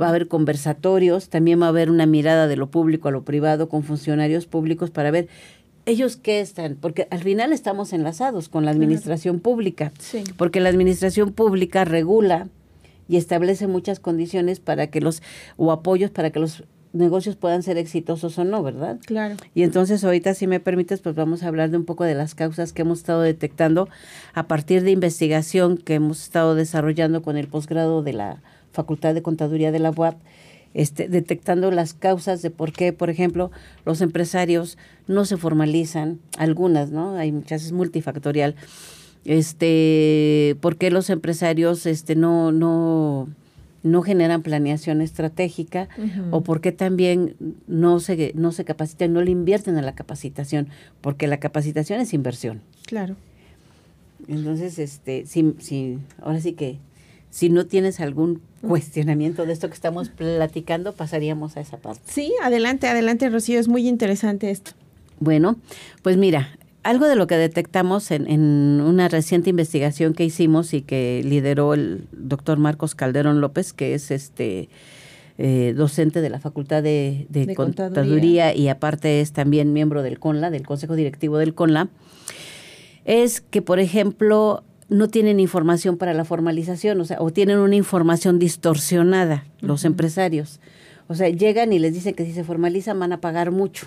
Va 0.00 0.06
a 0.06 0.08
haber 0.10 0.28
conversatorios, 0.28 1.28
también 1.28 1.60
va 1.60 1.66
a 1.66 1.70
haber 1.70 1.90
una 1.90 2.06
mirada 2.06 2.48
de 2.48 2.56
lo 2.56 2.70
público 2.70 3.08
a 3.08 3.12
lo 3.12 3.22
privado 3.22 3.68
con 3.68 3.82
funcionarios 3.82 4.46
públicos 4.46 4.90
para 4.90 5.10
ver 5.10 5.28
ellos 5.86 6.16
qué 6.16 6.40
están, 6.40 6.76
porque 6.78 7.08
al 7.10 7.22
final 7.22 7.52
estamos 7.52 7.92
enlazados 7.94 8.48
con 8.48 8.64
la 8.64 8.72
administración 8.72 9.40
pública, 9.40 9.90
porque 10.36 10.60
la 10.60 10.68
administración 10.68 11.32
pública 11.32 11.84
regula 11.86 12.48
y 13.08 13.16
establece 13.16 13.66
muchas 13.66 14.00
condiciones 14.00 14.60
para 14.60 14.88
que 14.88 15.00
los, 15.00 15.22
o 15.56 15.72
apoyos 15.72 16.10
para 16.10 16.30
que 16.30 16.40
los 16.40 16.64
negocios 16.92 17.36
puedan 17.36 17.62
ser 17.62 17.78
exitosos 17.78 18.38
o 18.38 18.44
no, 18.44 18.62
¿verdad? 18.62 18.98
Claro. 19.06 19.36
Y 19.54 19.62
entonces 19.62 20.04
ahorita, 20.04 20.34
si 20.34 20.46
me 20.46 20.60
permites, 20.60 21.00
pues 21.00 21.14
vamos 21.14 21.42
a 21.42 21.48
hablar 21.48 21.70
de 21.70 21.76
un 21.76 21.84
poco 21.84 22.04
de 22.04 22.14
las 22.14 22.34
causas 22.34 22.72
que 22.72 22.82
hemos 22.82 22.98
estado 22.98 23.22
detectando 23.22 23.88
a 24.34 24.46
partir 24.46 24.82
de 24.82 24.90
investigación 24.90 25.76
que 25.78 25.94
hemos 25.94 26.22
estado 26.22 26.54
desarrollando 26.54 27.22
con 27.22 27.36
el 27.36 27.48
posgrado 27.48 28.02
de 28.02 28.12
la 28.12 28.42
Facultad 28.72 29.14
de 29.14 29.22
Contaduría 29.22 29.72
de 29.72 29.78
la 29.78 29.90
UAP, 29.90 30.16
este, 30.74 31.08
detectando 31.08 31.70
las 31.70 31.94
causas 31.94 32.42
de 32.42 32.50
por 32.50 32.72
qué, 32.72 32.92
por 32.92 33.10
ejemplo, 33.10 33.50
los 33.84 34.00
empresarios 34.00 34.76
no 35.06 35.24
se 35.24 35.36
formalizan, 35.36 36.20
algunas, 36.36 36.90
¿no? 36.90 37.16
Hay 37.16 37.32
muchas, 37.32 37.64
es 37.64 37.72
multifactorial 37.72 38.54
este, 39.28 40.56
por 40.62 40.76
qué 40.78 40.90
los 40.90 41.10
empresarios 41.10 41.84
este, 41.84 42.16
no, 42.16 42.50
no, 42.50 43.28
no 43.82 44.00
generan 44.00 44.42
planeación 44.42 45.02
estratégica 45.02 45.86
o 46.30 46.40
por 46.40 46.62
qué 46.62 46.72
también 46.72 47.36
no 47.66 48.00
se, 48.00 48.32
no 48.34 48.52
se 48.52 48.64
capacitan, 48.64 49.12
no 49.12 49.20
le 49.20 49.30
invierten 49.30 49.76
a 49.76 49.82
la 49.82 49.94
capacitación, 49.94 50.68
porque 51.02 51.26
la 51.26 51.36
capacitación 51.40 52.00
es 52.00 52.14
inversión. 52.14 52.62
Claro. 52.86 53.16
Entonces, 54.28 54.78
este, 54.78 55.26
si, 55.26 55.54
si, 55.58 55.98
ahora 56.22 56.40
sí 56.40 56.54
que 56.54 56.78
si 57.28 57.50
no 57.50 57.66
tienes 57.66 58.00
algún 58.00 58.40
cuestionamiento 58.66 59.44
de 59.44 59.52
esto 59.52 59.68
que 59.68 59.74
estamos 59.74 60.08
platicando, 60.08 60.94
pasaríamos 60.94 61.58
a 61.58 61.60
esa 61.60 61.76
parte. 61.76 62.00
Sí, 62.06 62.32
adelante, 62.42 62.88
adelante, 62.88 63.28
Rocío, 63.28 63.60
es 63.60 63.68
muy 63.68 63.86
interesante 63.86 64.50
esto. 64.50 64.70
Bueno, 65.20 65.56
pues 66.00 66.16
mira, 66.16 66.48
algo 66.82 67.06
de 67.06 67.16
lo 67.16 67.26
que 67.26 67.36
detectamos 67.36 68.10
en, 68.10 68.30
en, 68.30 68.80
una 68.80 69.08
reciente 69.08 69.50
investigación 69.50 70.14
que 70.14 70.24
hicimos 70.24 70.74
y 70.74 70.82
que 70.82 71.22
lideró 71.24 71.74
el 71.74 72.06
doctor 72.12 72.58
Marcos 72.58 72.94
Calderón 72.94 73.40
López, 73.40 73.72
que 73.72 73.94
es 73.94 74.10
este 74.10 74.68
eh, 75.38 75.74
docente 75.76 76.20
de 76.20 76.30
la 76.30 76.40
Facultad 76.40 76.82
de, 76.82 77.26
de, 77.28 77.46
De 77.46 77.54
contaduría. 77.54 78.02
Contaduría. 78.02 78.54
y 78.56 78.68
aparte 78.68 79.20
es 79.20 79.32
también 79.32 79.72
miembro 79.72 80.02
del 80.02 80.18
CONLA, 80.18 80.50
del 80.50 80.66
Consejo 80.66 80.96
Directivo 80.96 81.38
del 81.38 81.54
CONLA, 81.54 81.88
es 83.04 83.40
que, 83.40 83.62
por 83.62 83.78
ejemplo, 83.78 84.64
no 84.88 85.08
tienen 85.08 85.38
información 85.38 85.96
para 85.96 86.14
la 86.14 86.24
formalización, 86.24 87.00
o 87.00 87.04
sea, 87.04 87.18
o 87.20 87.30
tienen 87.30 87.58
una 87.58 87.76
información 87.76 88.38
distorsionada 88.38 89.46
los 89.60 89.84
empresarios. 89.84 90.60
O 91.08 91.14
sea, 91.14 91.28
llegan 91.28 91.72
y 91.72 91.78
les 91.78 91.94
dicen 91.94 92.14
que 92.14 92.24
si 92.24 92.32
se 92.32 92.44
formalizan 92.44 92.98
van 92.98 93.12
a 93.12 93.20
pagar 93.20 93.50
mucho. 93.50 93.86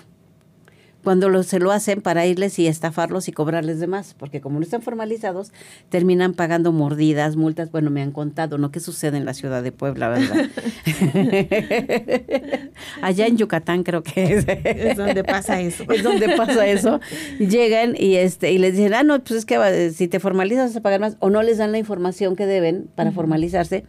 Cuando 1.04 1.28
lo, 1.28 1.42
se 1.42 1.58
lo 1.58 1.72
hacen 1.72 2.00
para 2.00 2.26
irles 2.26 2.58
y 2.60 2.68
estafarlos 2.68 3.26
y 3.28 3.32
cobrarles 3.32 3.80
de 3.80 3.88
más, 3.88 4.14
porque 4.14 4.40
como 4.40 4.60
no 4.60 4.64
están 4.64 4.82
formalizados, 4.82 5.50
terminan 5.88 6.32
pagando 6.32 6.70
mordidas, 6.70 7.34
multas. 7.34 7.72
Bueno, 7.72 7.90
me 7.90 8.02
han 8.02 8.12
contado, 8.12 8.56
¿no? 8.56 8.70
¿Qué 8.70 8.78
sucede 8.78 9.16
en 9.18 9.24
la 9.24 9.34
ciudad 9.34 9.64
de 9.64 9.72
Puebla, 9.72 10.08
verdad? 10.10 10.46
Allá 13.02 13.26
en 13.26 13.36
Yucatán 13.36 13.82
creo 13.82 14.02
que 14.02 14.34
es. 14.34 14.46
Es 14.48 14.96
donde 14.96 15.24
pasa 15.24 15.60
eso. 15.60 15.84
es 15.90 16.02
donde 16.02 16.36
pasa 16.36 16.66
eso. 16.66 17.00
Llegan 17.38 17.94
y 17.98 18.16
este 18.16 18.52
y 18.52 18.58
les 18.58 18.76
dicen, 18.76 18.94
ah, 18.94 19.02
no, 19.02 19.18
pues 19.22 19.40
es 19.40 19.44
que 19.44 19.58
va- 19.58 19.70
si 19.92 20.08
te 20.08 20.20
formalizas 20.20 20.70
vas 20.70 20.76
a 20.76 20.80
pagar 20.82 21.00
más, 21.00 21.16
o 21.20 21.30
no 21.30 21.42
les 21.42 21.58
dan 21.58 21.72
la 21.72 21.78
información 21.78 22.36
que 22.36 22.46
deben 22.46 22.88
para 22.94 23.12
formalizarse, 23.12 23.84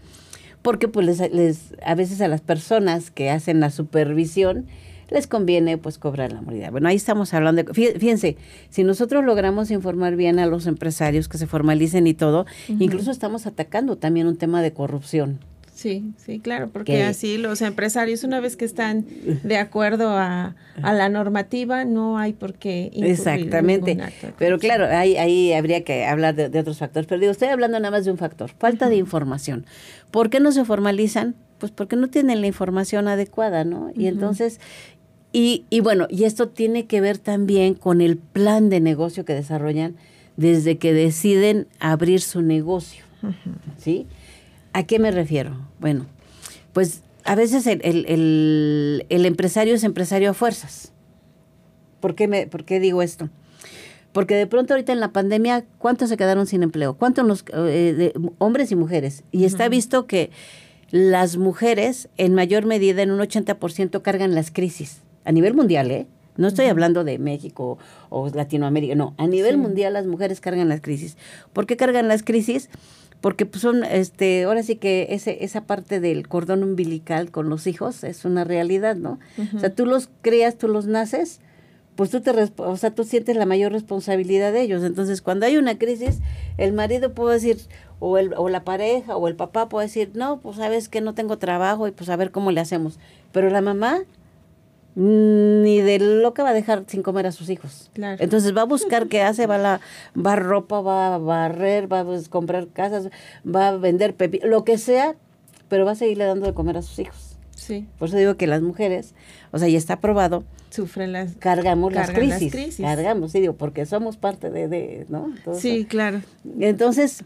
porque 0.62 0.88
pues 0.88 1.06
les, 1.06 1.20
les- 1.32 1.76
a 1.86 1.96
veces 1.96 2.22
a 2.22 2.28
las 2.28 2.42
personas 2.42 3.12
que 3.12 3.30
hacen 3.30 3.60
la 3.60 3.70
supervisión 3.70 4.66
les 5.10 5.28
conviene 5.28 5.78
pues 5.78 5.98
cobrar 5.98 6.32
la 6.32 6.42
mordida. 6.42 6.70
Bueno, 6.72 6.88
ahí 6.90 6.96
estamos 6.96 7.34
hablando 7.34 7.64
de, 7.64 7.72
fí- 7.72 7.98
fíjense, 8.00 8.38
si 8.70 8.84
nosotros 8.84 9.24
logramos 9.24 9.72
informar 9.72 10.16
bien 10.16 10.40
a 10.40 10.46
los 10.46 10.68
empresarios 10.68 11.28
que 11.30 11.38
se 11.38 11.48
formalicen 11.48 12.08
y 12.08 12.14
todo, 12.14 12.46
incluso 12.68 13.12
estamos 13.12 13.46
atacando 13.48 13.98
también 13.98 14.28
un 14.28 14.38
tema 14.38 14.62
de 14.62 14.74
corrupción. 14.74 15.40
Sí, 15.76 16.14
sí, 16.18 16.40
claro, 16.40 16.70
porque 16.72 16.94
Que- 16.94 17.04
así 17.04 17.38
los 17.40 17.62
empresarios, 17.64 18.24
una 18.24 18.40
vez 18.40 18.56
que 18.56 18.64
están 18.64 19.06
de 19.44 19.58
acuerdo 19.58 20.10
a, 20.12 20.56
a 20.84 20.94
la 20.94 21.10
normativa, 21.10 21.84
no 21.84 22.20
hay 22.20 22.34
por 22.34 22.54
qué 22.54 22.92
Exactamente. 22.94 23.98
acto 24.02 24.28
Pero 24.38 24.60
claro, 24.60 24.86
ahí, 24.86 25.18
ahí 25.18 25.52
habría 25.52 25.84
que 25.84 26.06
hablar 26.06 26.36
de, 26.36 26.50
de 26.50 26.60
otros 26.60 26.78
factores. 26.78 27.08
Pero 27.08 27.20
digo, 27.20 27.32
estoy 27.32 27.48
hablando 27.50 27.80
nada 27.80 27.92
más 27.92 28.06
de 28.06 28.12
un 28.12 28.18
factor, 28.18 28.52
falta 28.60 28.88
de 28.88 28.98
información. 28.98 29.66
¿Por 30.12 30.30
qué 30.30 30.40
no 30.40 30.52
se 30.52 30.64
formalizan? 30.64 31.36
Pues 31.58 31.72
porque 31.72 31.96
no 31.96 32.08
tienen 32.10 32.42
la 32.42 32.48
información 32.48 33.08
adecuada, 33.08 33.64
¿no? 33.64 33.92
Y 33.96 34.08
entonces, 34.08 34.60
y, 35.34 35.66
y 35.70 35.80
bueno, 35.82 36.08
y 36.10 36.24
esto 36.24 36.48
tiene 36.50 36.86
que 36.86 37.02
ver 37.02 37.18
también 37.18 37.74
con 37.74 38.00
el 38.02 38.18
plan 38.18 38.70
de 38.70 38.80
negocio 38.80 39.26
que 39.26 39.34
desarrollan 39.34 39.96
desde 40.38 40.78
que 40.78 40.94
deciden 40.94 41.68
abrir 41.80 42.22
su 42.22 42.42
negocio, 42.42 43.04
¿sí? 43.78 44.08
¿A 44.74 44.84
qué 44.84 44.98
me 45.00 45.12
refiero? 45.12 45.58
Bueno, 45.80 46.06
pues 46.72 47.02
a 47.26 47.36
veces 47.36 47.68
el, 47.68 47.82
el- 47.84 48.06
el- 48.08 49.06
el 49.10 49.26
empresario 49.26 49.76
es 49.76 49.84
empresario 49.84 50.30
a 50.32 50.34
fuerzas. 50.34 50.92
¿Por 52.00 52.16
qué, 52.16 52.28
me, 52.28 52.48
¿Por 52.48 52.66
qué 52.66 52.80
digo 52.80 53.02
esto? 53.02 53.30
Porque 54.12 54.36
de 54.36 54.46
pronto 54.48 54.74
ahorita 54.74 54.92
en 54.94 55.00
la 55.00 55.12
pandemia, 55.12 55.66
¿cuántos 55.80 56.10
se 56.10 56.18
quedaron 56.18 56.46
sin 56.48 56.62
empleo? 56.64 56.96
¿Cuántos 56.96 57.26
nos- 57.26 57.46
eh, 57.54 57.94
de- 57.98 58.14
hombres 58.40 58.72
y 58.72 58.76
mujeres? 58.76 59.24
Y 59.32 59.46
está 59.46 59.70
visto 59.70 60.06
que 60.06 60.30
las 60.92 61.38
mujeres 61.38 62.10
en 62.18 62.34
mayor 62.36 62.66
medida, 62.66 63.02
en 63.02 63.10
un 63.12 63.20
80%, 63.22 64.02
cargan 64.04 64.36
las 64.36 64.52
crisis. 64.52 65.00
A 65.26 65.32
nivel 65.32 65.54
mundial, 65.54 65.90
¿eh? 65.92 66.08
No 66.36 66.48
estoy 66.48 66.66
hablando 66.66 67.04
de 67.04 67.20
México 67.20 67.78
o 68.10 68.28
Latinoamérica, 68.30 68.96
no. 68.96 69.14
A 69.18 69.28
nivel 69.28 69.52
Sí. 69.56 69.58
mundial 69.58 69.94
las 69.94 70.06
mujeres 70.08 70.42
cargan 70.42 70.68
las 70.70 70.82
crisis. 70.82 71.16
¿Por 71.54 71.66
qué 71.68 71.78
cargan 71.78 72.08
las 72.08 72.24
crisis? 72.24 72.70
Porque 73.22 73.46
pues, 73.46 73.62
son, 73.62 73.84
este, 73.84 74.44
ahora 74.44 74.64
sí 74.64 74.76
que 74.76 75.08
ese, 75.12 75.44
esa 75.46 75.62
parte 75.62 76.00
del 76.00 76.28
cordón 76.28 76.64
umbilical 76.64 77.30
con 77.32 77.50
los 77.50 77.68
hijos 77.68 78.04
es 78.04 78.26
una 78.26 78.44
realidad, 78.44 78.96
¿no? 78.96 79.20
O 79.56 79.60
sea, 79.60 79.74
tú 79.74 79.86
los 79.86 80.10
crías, 80.22 80.58
tú 80.58 80.68
los 80.68 80.88
naces, 80.88 81.40
pues 81.96 82.10
tú 82.10 82.20
te, 82.22 82.32
o 82.58 82.76
sea, 82.78 82.90
tú 82.96 83.04
sientes 83.04 83.38
la 83.38 83.46
mayor 83.46 83.72
responsabilidad 83.72 84.52
de 84.52 84.62
ellos. 84.62 84.84
Entonces, 84.84 85.22
cuando 85.22 85.46
hay 85.46 85.56
una 85.58 85.78
crisis, 85.78 86.20
el 86.58 86.74
marido 86.74 87.14
puede 87.14 87.36
decir, 87.36 87.58
o, 88.00 88.18
el, 88.18 88.34
o 88.36 88.50
la 88.50 88.64
pareja, 88.66 89.16
o 89.16 89.28
el 89.28 89.36
papá 89.36 89.70
puede 89.70 89.86
decir, 89.88 90.10
no, 90.16 90.40
pues 90.42 90.58
sabes 90.58 90.90
que 90.90 91.00
no 91.00 91.14
tengo 91.14 91.38
trabajo 91.38 91.88
y 91.88 91.92
pues 91.92 92.10
a 92.10 92.16
ver 92.18 92.32
cómo 92.32 92.52
le 92.52 92.60
hacemos. 92.60 92.98
Pero 93.32 93.50
la 93.52 93.62
mamá 93.62 94.00
ni 94.96 95.82
de 95.82 96.00
loca 96.00 96.44
va 96.44 96.50
a 96.50 96.54
dejar 96.54 96.84
sin 96.88 97.02
comer 97.02 97.26
a 97.28 97.32
sus 97.32 97.50
hijos. 97.50 97.90
Claro. 97.94 98.24
Entonces 98.24 98.56
va 98.56 98.62
a 98.62 98.66
buscar 98.66 99.08
qué 99.08 99.22
hace, 99.22 99.48
va 99.48 99.56
a, 99.56 99.60
la, 99.60 99.82
va 100.16 100.34
a 100.34 100.36
ropa, 100.36 100.82
va 100.82 101.16
a 101.16 101.18
barrer, 101.18 101.92
va 101.92 102.02
a 102.02 102.06
pues, 102.06 102.30
comprar 102.30 102.68
casas, 102.68 103.10
va 103.44 103.70
a 103.70 103.78
vender 103.78 104.16
pepi, 104.16 104.40
lo 104.44 104.64
que 104.64 104.78
sea, 104.78 105.16
pero 105.70 105.86
va 105.86 105.92
a 105.92 105.96
seguirle 105.96 106.26
dando 106.26 106.46
de 106.46 106.54
comer 106.54 106.78
a 106.78 106.82
sus 106.82 107.00
hijos. 107.00 107.30
Sí, 107.56 107.88
Por 107.98 108.10
eso 108.10 108.18
digo 108.18 108.36
que 108.36 108.46
las 108.46 108.62
mujeres, 108.62 109.14
o 109.52 109.60
sea, 109.60 109.70
ya 109.70 109.78
está 109.78 110.02
probado, 110.02 110.44
sufren 110.70 111.14
las... 111.14 111.36
cargamos 111.36 111.94
las 111.94 112.10
crisis, 112.10 112.78
cargamos, 112.78 113.32
sí, 113.32 113.40
digo, 113.40 113.54
porque 113.54 113.86
somos 113.86 114.18
parte 114.18 114.50
de, 114.50 114.68
de 114.68 115.06
¿no? 115.08 115.34
Sí, 115.58 115.86
claro. 115.86 116.22
Entonces, 116.60 117.24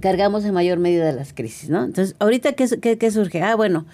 cargamos 0.00 0.44
en 0.44 0.54
mayor 0.54 0.78
medida 0.78 1.12
las 1.12 1.34
crisis, 1.34 1.68
¿no? 1.68 1.84
Entonces, 1.84 2.16
ahorita, 2.18 2.52
¿qué, 2.54 2.66
qué, 2.80 2.96
qué 2.96 3.10
surge? 3.10 3.42
Ah, 3.42 3.56
bueno, 3.56 3.84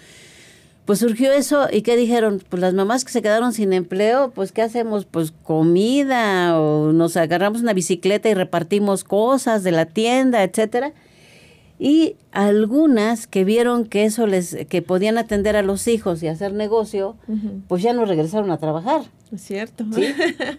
pues 0.89 0.97
surgió 0.97 1.31
eso 1.31 1.67
y 1.71 1.83
¿qué 1.83 1.95
dijeron? 1.95 2.41
Pues 2.49 2.59
las 2.59 2.73
mamás 2.73 3.05
que 3.05 3.11
se 3.11 3.21
quedaron 3.21 3.53
sin 3.53 3.73
empleo, 3.73 4.31
pues 4.31 4.51
¿qué 4.51 4.63
hacemos? 4.63 5.05
Pues 5.05 5.31
comida 5.43 6.59
o 6.59 6.93
nos 6.93 7.15
agarramos 7.15 7.61
una 7.61 7.73
bicicleta 7.73 8.27
y 8.27 8.33
repartimos 8.33 9.03
cosas 9.03 9.63
de 9.63 9.71
la 9.71 9.85
tienda, 9.85 10.41
etcétera. 10.41 10.93
Y 11.81 12.17
algunas 12.33 13.25
que 13.25 13.45
vieron 13.45 13.85
que 13.85 14.03
eso 14.03 14.27
les, 14.27 14.55
que 14.67 14.81
podían 14.81 15.17
atender 15.17 15.55
a 15.55 15.61
los 15.61 15.87
hijos 15.87 16.21
y 16.21 16.27
hacer 16.27 16.53
negocio, 16.53 17.15
pues 17.69 17.81
ya 17.81 17.93
no 17.93 18.03
regresaron 18.05 18.51
a 18.51 18.57
trabajar, 18.57 19.03
Es 19.33 19.41
cierto. 19.43 19.85
¿sí? 19.95 20.13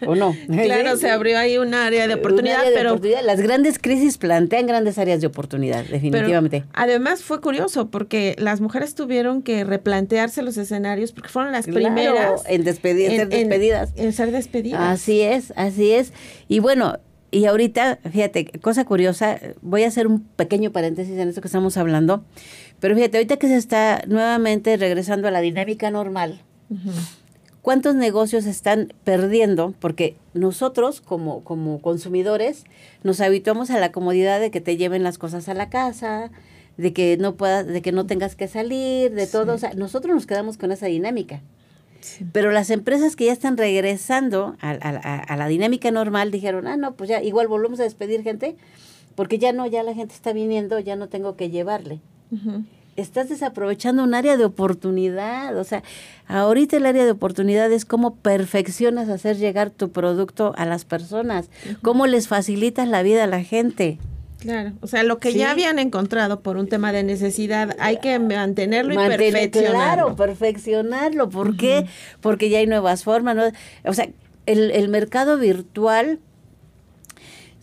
¿O 0.07 0.15
no? 0.15 0.35
claro, 0.47 0.97
se 0.97 1.11
abrió 1.11 1.39
ahí 1.39 1.59
un 1.59 1.75
área 1.75 2.09
de 2.09 2.15
Un 2.15 2.21
oportunidad, 2.21 2.61
área 2.61 2.71
de 2.71 2.77
pero... 2.77 2.91
oportunidad. 2.93 3.23
Las 3.23 3.41
grandes 3.43 3.79
crisis 3.79 4.17
plantean 4.17 4.67
grandes 4.67 4.97
áreas 4.97 5.21
de 5.21 5.27
oportunidad, 5.27 5.81
pero 5.83 5.93
definitivamente. 5.93 6.65
además 6.73 7.23
fue 7.23 7.43
curioso 7.43 7.91
porque 7.91 8.35
las 8.39 8.63
mujeres 8.63 8.95
tuvieron 8.95 9.43
que 9.43 9.63
replantearse 9.65 10.41
los 10.43 10.57
escenarios 10.57 11.13
porque 11.13 11.29
fueron 11.29 11.53
las 11.53 11.67
Claro, 11.67 11.81
primeras 11.95 12.43
en 12.47 12.65
despedi- 12.65 13.09
ser 13.15 13.29
despedidas. 13.29 13.93
En, 13.97 14.13
ser 14.15 14.31
despedidas. 14.33 14.81
Así 14.81 15.21
es, 15.21 15.53
así 15.57 15.91
es. 15.91 16.15
Y 16.49 16.61
bueno, 16.61 16.97
y 17.31 17.47
ahorita, 17.47 17.99
fíjate, 18.11 18.47
cosa 18.61 18.85
curiosa, 18.85 19.39
voy 19.63 19.85
a 19.85 19.89
hacer 19.89 20.07
un 20.07 20.21
pequeño 20.21 20.73
paréntesis 20.73 21.17
en 21.19 21.29
esto 21.29 21.41
que 21.41 21.49
estamos 21.49 21.77
hablando, 21.77 22.25
pero 22.81 22.95
fíjate, 22.95 23.19
ahorita 23.19 23.37
que 23.37 23.49
se 23.49 23.57
está 23.57 24.03
nuevamente 24.07 24.77
regresando 24.77 25.29
a 25.29 25.31
la 25.31 25.41
dinámica 25.41 25.91
normal. 25.91 26.43
¿cuántos 27.63 27.95
negocios 27.95 28.47
están 28.47 28.93
perdiendo? 29.05 29.75
Porque 29.81 30.17
nosotros 30.35 31.01
como, 31.01 31.45
como 31.45 31.81
consumidores 31.81 32.65
nos 33.03 33.21
habituamos 33.21 33.71
a 33.71 33.79
la 33.79 33.93
comodidad 33.93 34.41
de 34.41 34.51
que 34.51 34.61
te 34.61 34.77
lleven 34.77 35.03
las 35.03 35.19
cosas 35.19 35.49
a 35.49 35.55
la 35.55 35.69
casa, 35.69 36.31
de 36.77 36.93
que 36.93 37.17
no 37.19 37.37
puedas, 37.37 37.67
de 37.67 37.83
que 37.83 37.93
no 37.93 38.07
tengas 38.07 38.37
que 38.37 38.49
salir, 38.49 39.13
de 39.13 39.27
todo. 39.27 39.55
O 39.55 39.59
sea, 39.59 39.75
nosotros 39.75 40.15
nos 40.15 40.27
quedamos 40.27 40.57
con 40.57 40.73
esa 40.73 40.87
dinámica. 40.87 41.43
Sí. 42.01 42.25
Pero 42.33 42.51
las 42.51 42.71
empresas 42.71 43.17
que 43.17 43.27
ya 43.27 43.33
están 43.33 43.57
regresando 43.57 44.57
a, 44.61 44.71
a- 44.71 44.77
a- 45.03 45.19
a 45.21 45.37
la 45.37 45.47
dinámica 45.49 45.91
normal 45.91 46.31
dijeron, 46.31 46.67
ah, 46.67 46.77
no, 46.77 46.95
pues 46.95 47.09
ya 47.11 47.23
igual 47.23 47.49
volvemos 47.49 47.81
a 47.81 47.85
despedir 47.85 48.23
gente, 48.23 48.57
porque 49.15 49.39
ya 49.39 49.53
no, 49.53 49.67
ya 49.67 49.83
la 49.83 49.95
gente 49.95 50.15
está 50.15 50.33
viniendo, 50.33 50.79
ya 50.79 50.97
no 50.97 51.09
tengo 51.09 51.37
que 51.37 51.51
llevarle. 51.51 52.01
Estás 52.97 53.29
desaprovechando 53.29 54.03
un 54.05 54.15
área 54.15 54.37
de 54.37 54.45
oportunidad. 54.45 55.57
O 55.57 55.65
sea, 55.65 55.83
ahorita 56.27 56.77
el 56.77 56.87
área 56.87 57.05
de 57.05 57.11
oportunidad 57.13 57.71
es 57.73 57.85
cómo 57.85 58.15
perfeccionas 58.17 59.09
hacer 59.09 59.37
llegar 59.37 59.71
tu 59.71 59.91
producto 59.91 60.53
a 60.57 60.67
las 60.67 60.85
personas, 60.85 61.49
cómo 61.83 62.07
les 62.07 62.29
facilitas 62.29 62.89
la 62.89 63.03
vida 63.03 63.25
a 63.25 63.27
la 63.27 63.43
gente. 63.43 63.99
Claro, 64.41 64.73
o 64.81 64.87
sea, 64.87 65.03
lo 65.03 65.19
que 65.19 65.33
Sí. 65.33 65.39
ya 65.39 65.51
habían 65.51 65.79
encontrado 65.79 66.41
por 66.41 66.57
un 66.57 66.67
tema 66.67 66.93
de 66.93 67.03
necesidad, 67.03 67.77
hay 67.79 67.99
que 67.99 68.19
mantenerlo 68.19 68.95
y 68.95 68.97
Mantener- 68.97 69.33
perfeccionarlo. 69.33 69.75
Claro, 70.07 70.17
perfeccionarlo. 70.17 71.29
¿Por 71.29 71.57
qué? 71.57 71.87
Porque 72.21 72.49
ya 72.49 72.59
hay 72.59 72.67
nuevas 72.67 73.05
formas. 73.05 73.37
¿no? 73.37 73.43
O 73.85 73.93
sea, 73.93 74.09
el, 74.47 74.71
el 74.71 74.89
mercado 74.89 75.37
virtual 75.39 76.19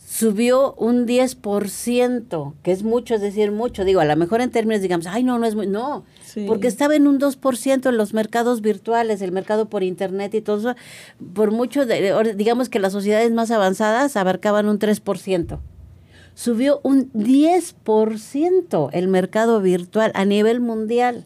subió 0.07 0.73
un 0.75 1.05
10%, 1.05 2.53
que 2.63 2.71
es 2.71 2.83
mucho, 2.83 3.15
es 3.15 3.21
decir, 3.21 3.51
mucho. 3.51 3.83
Digo, 3.85 3.99
a 3.99 4.05
lo 4.05 4.15
mejor 4.15 4.41
en 4.41 4.49
términos, 4.51 4.81
digamos, 4.81 5.05
ay, 5.07 5.23
no, 5.23 5.37
no 5.37 5.45
es 5.45 5.55
muy. 5.55 5.67
No, 5.67 6.05
Sí. 6.25 6.45
porque 6.47 6.67
estaba 6.67 6.95
en 6.95 7.07
un 7.07 7.19
2% 7.19 7.89
en 7.89 7.97
los 7.97 8.13
mercados 8.13 8.61
virtuales, 8.61 9.21
el 9.21 9.31
mercado 9.31 9.67
por 9.69 9.83
internet 9.83 10.33
y 10.33 10.41
todo 10.41 10.57
eso. 10.71 10.75
Por 11.33 11.51
mucho, 11.51 11.85
de, 11.85 12.33
digamos 12.35 12.69
que 12.69 12.79
las 12.79 12.93
sociedades 12.93 13.31
más 13.31 13.51
avanzadas 13.51 14.15
abarcaban 14.17 14.67
un 14.69 14.79
3%. 14.79 15.59
Subió 16.37 16.79
un 16.83 17.11
10% 17.13 18.89
el 18.93 19.07
mercado 19.07 19.59
virtual 19.59 20.11
a 20.13 20.23
nivel 20.23 20.59
mundial. 20.59 21.25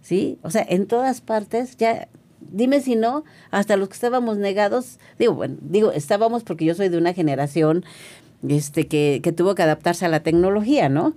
¿Sí? 0.00 0.38
O 0.42 0.50
sea, 0.50 0.64
en 0.66 0.86
todas 0.86 1.20
partes 1.20 1.76
ya 1.76 2.08
dime 2.40 2.80
si 2.80 2.96
no, 2.96 3.24
hasta 3.50 3.76
los 3.76 3.88
que 3.88 3.94
estábamos 3.94 4.38
negados, 4.38 4.98
digo, 5.18 5.34
bueno, 5.34 5.56
digo, 5.60 5.92
estábamos 5.92 6.42
porque 6.42 6.64
yo 6.64 6.74
soy 6.74 6.88
de 6.88 6.96
una 6.96 7.12
generación 7.12 7.84
este 8.48 8.86
que, 8.86 9.20
que 9.22 9.32
tuvo 9.32 9.54
que 9.54 9.62
adaptarse 9.62 10.06
a 10.06 10.08
la 10.08 10.22
tecnología, 10.22 10.88
¿no? 10.88 11.14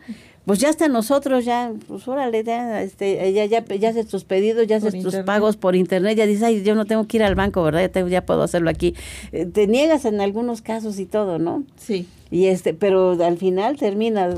Pues 0.48 0.60
ya 0.60 0.70
está 0.70 0.88
nosotros, 0.88 1.44
ya, 1.44 1.74
pues 1.90 2.08
órale, 2.08 2.42
ya, 2.42 2.82
este, 2.82 3.34
ya, 3.34 3.44
ya, 3.44 3.66
ya 3.66 3.90
haces 3.90 4.08
tus 4.08 4.24
pedidos, 4.24 4.66
ya 4.66 4.78
haces 4.78 4.98
tus 5.04 5.14
pagos 5.18 5.58
por 5.58 5.76
internet, 5.76 6.18
ya 6.18 6.26
dices, 6.26 6.42
ay, 6.42 6.64
yo 6.64 6.74
no 6.74 6.86
tengo 6.86 7.06
que 7.06 7.18
ir 7.18 7.24
al 7.24 7.36
banco, 7.36 7.62
¿verdad? 7.64 7.92
Ya, 7.94 8.08
ya 8.08 8.26
puedo 8.26 8.44
hacerlo 8.44 8.70
aquí. 8.70 8.96
Eh, 9.34 9.46
te 9.46 9.68
niegas 9.68 10.06
en 10.06 10.22
algunos 10.22 10.62
casos 10.62 11.00
y 11.00 11.06
todo, 11.06 11.38
¿no? 11.38 11.66
Sí. 11.76 12.08
Y 12.32 12.46
este, 12.46 12.74
pero 12.74 13.22
al 13.22 13.38
final 13.38 13.76
terminas 13.76 14.36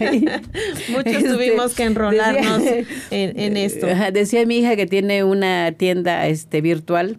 ahí. 0.00 0.24
Muchos 0.88 1.12
este, 1.12 1.28
tuvimos 1.28 1.74
que 1.74 1.84
enrolarnos 1.84 2.62
en, 3.10 3.38
en, 3.38 3.58
esto. 3.58 3.86
Decía 4.14 4.46
mi 4.46 4.56
hija 4.60 4.76
que 4.76 4.86
tiene 4.86 5.24
una 5.24 5.72
tienda 5.72 6.26
este 6.26 6.62
virtual 6.62 7.18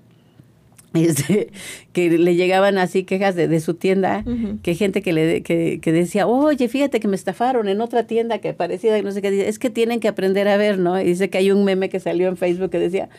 este, 1.03 1.49
que 1.93 2.09
le 2.09 2.35
llegaban 2.35 2.77
así 2.77 3.03
quejas 3.03 3.35
de, 3.35 3.47
de 3.47 3.59
su 3.59 3.73
tienda, 3.73 4.23
que 4.63 4.75
gente 4.75 5.01
que 5.01 5.13
le 5.13 5.43
que, 5.43 5.79
que, 5.81 5.91
decía, 5.91 6.27
oye, 6.27 6.67
fíjate 6.67 6.99
que 6.99 7.07
me 7.07 7.15
estafaron 7.15 7.67
en 7.67 7.81
otra 7.81 8.07
tienda 8.07 8.39
que 8.39 8.53
parecía, 8.53 9.01
no 9.01 9.11
sé 9.11 9.21
qué, 9.21 9.47
es 9.47 9.59
que 9.59 9.69
tienen 9.69 9.99
que 9.99 10.07
aprender 10.07 10.47
a 10.47 10.57
ver, 10.57 10.79
¿no? 10.79 10.99
Y 10.99 11.05
dice 11.05 11.29
que 11.29 11.37
hay 11.37 11.51
un 11.51 11.63
meme 11.63 11.89
que 11.89 11.99
salió 11.99 12.27
en 12.27 12.37
Facebook 12.37 12.69
que 12.69 12.79
decía, 12.79 13.09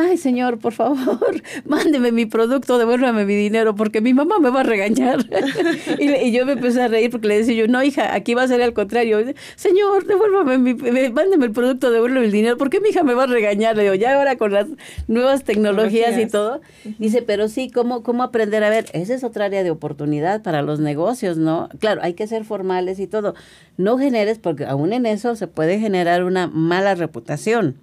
ay 0.00 0.16
señor, 0.16 0.58
por 0.58 0.72
favor, 0.72 1.42
mándeme 1.64 2.12
mi 2.12 2.26
producto, 2.26 2.78
devuélvame 2.78 3.24
mi 3.24 3.34
dinero, 3.34 3.74
porque 3.74 4.00
mi 4.00 4.14
mamá 4.14 4.38
me 4.38 4.50
va 4.50 4.60
a 4.60 4.64
regañar. 4.64 5.26
y, 5.98 6.32
yo 6.32 6.46
me 6.46 6.52
empecé 6.52 6.82
a 6.82 6.88
reír 6.88 7.10
porque 7.10 7.28
le 7.28 7.38
decía 7.38 7.54
yo, 7.54 7.68
no 7.68 7.82
hija, 7.82 8.14
aquí 8.14 8.34
va 8.34 8.42
a 8.42 8.48
ser 8.48 8.62
al 8.62 8.72
contrario. 8.72 9.18
Señor, 9.56 10.06
devuélvame 10.06 10.58
mi, 10.58 10.74
mándeme 10.74 11.46
el 11.46 11.52
producto, 11.52 11.90
devuélveme 11.90 12.26
el 12.26 12.32
dinero, 12.32 12.56
porque 12.56 12.80
mi 12.80 12.90
hija 12.90 13.02
me 13.02 13.14
va 13.14 13.24
a 13.24 13.26
regañar. 13.26 13.76
Le 13.76 13.84
digo, 13.84 13.94
ya 13.94 14.16
ahora 14.16 14.36
con 14.36 14.52
las 14.52 14.66
nuevas 15.08 15.44
tecnologías, 15.44 16.18
y 16.18 16.26
todo. 16.26 16.60
Dice, 16.98 17.22
pero 17.22 17.48
sí, 17.48 17.70
¿cómo, 17.70 18.02
¿cómo 18.02 18.22
aprender 18.22 18.64
a 18.64 18.70
ver? 18.70 18.86
Esa 18.92 19.14
es 19.14 19.24
otra 19.24 19.46
área 19.46 19.62
de 19.62 19.70
oportunidad 19.70 20.42
para 20.42 20.62
los 20.62 20.80
negocios, 20.80 21.36
¿no? 21.36 21.68
Claro, 21.78 22.00
hay 22.02 22.14
que 22.14 22.26
ser 22.26 22.44
formales 22.44 22.98
y 22.98 23.06
todo. 23.06 23.34
No 23.76 23.98
generes, 23.98 24.38
porque 24.38 24.64
aún 24.64 24.92
en 24.92 25.06
eso 25.06 25.36
se 25.36 25.46
puede 25.46 25.78
generar 25.78 26.24
una 26.24 26.46
mala 26.46 26.94
reputación. 26.94 27.76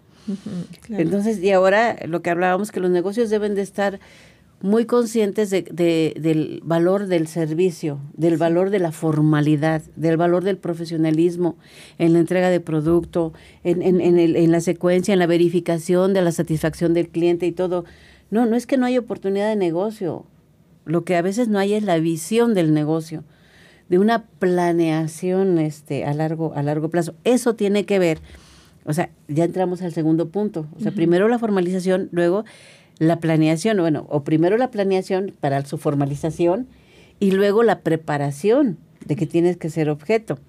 Entonces, 0.89 1.41
y 1.41 1.51
ahora 1.51 1.98
lo 2.07 2.22
que 2.22 2.29
hablábamos, 2.29 2.72
que 2.72 2.79
los 2.79 2.91
negocios 2.91 3.29
deben 3.29 3.55
de 3.55 3.62
estar 3.62 4.00
muy 4.62 4.86
conscientes 4.86 5.51
de, 5.51 5.62
del 6.19 6.62
valor 6.63 7.05
del 7.05 7.27
servicio, 7.27 8.00
del 8.13 8.38
valor 8.38 8.72
de 8.72 8.79
la 8.79 8.91
formalidad, 8.91 9.84
del 9.96 10.17
valor 10.17 10.43
del 10.43 10.57
profesionalismo 10.57 11.57
en 12.00 12.13
la 12.13 12.19
entrega 12.19 12.50
de 12.50 12.60
producto, 12.60 13.34
en, 13.63 13.84
en, 13.84 14.01
en, 14.01 14.17
el, 14.17 14.36
en 14.36 14.51
la 14.51 14.62
secuencia, 14.62 15.13
en 15.13 15.19
la 15.19 15.27
verificación 15.27 16.13
de 16.13 16.24
la 16.24 16.31
satisfacción 16.31 16.93
del 16.93 17.10
cliente 17.10 17.46
y 17.46 17.51
todo. 17.51 17.86
No, 18.31 18.46
no 18.46 18.55
es 18.55 18.65
que 18.65 18.77
no 18.77 18.88
hay 18.88 18.98
oportunidad 18.98 19.48
de 19.48 19.55
negocio. 19.55 20.25
Lo 20.86 21.03
que 21.03 21.15
a 21.15 21.22
veces 21.22 21.50
no 21.50 21.60
hay 21.60 21.74
es 21.74 21.84
la 21.84 22.00
visión 22.00 22.53
del 22.53 22.74
negocio, 22.74 23.24
de 23.89 24.00
una 24.00 24.25
planeación 24.25 25.60
este, 25.60 26.03
a, 26.05 26.13
largo, 26.13 26.53
a 26.55 26.63
largo 26.63 26.89
plazo. 26.89 27.13
Eso 27.25 27.55
tiene 27.55 27.86
que 27.86 28.00
ver 28.00 28.22
o 28.88 28.94
sea, 28.94 29.10
ya 29.27 29.44
entramos 29.44 29.82
al 29.82 29.94
segundo 29.94 30.29
punto. 30.29 30.65
O 30.77 30.79
sea, 30.79 30.91
primero 30.91 31.27
la 31.27 31.38
formalización, 31.38 32.10
luego 32.12 32.46
la 33.00 33.20
planeación, 33.20 33.77
bueno, 33.77 34.08
o 34.10 34.24
primero 34.24 34.58
la 34.58 34.72
planeación 34.72 35.34
para 35.39 35.63
su 35.65 35.77
formalización 35.77 36.67
y 37.20 37.32
luego 37.32 37.63
la 37.63 37.82
preparación 37.82 38.77
de 39.06 39.15
que 39.15 39.27
tienes 39.27 39.58
que 39.58 39.70
ser 39.70 39.89
objeto. 39.89 40.39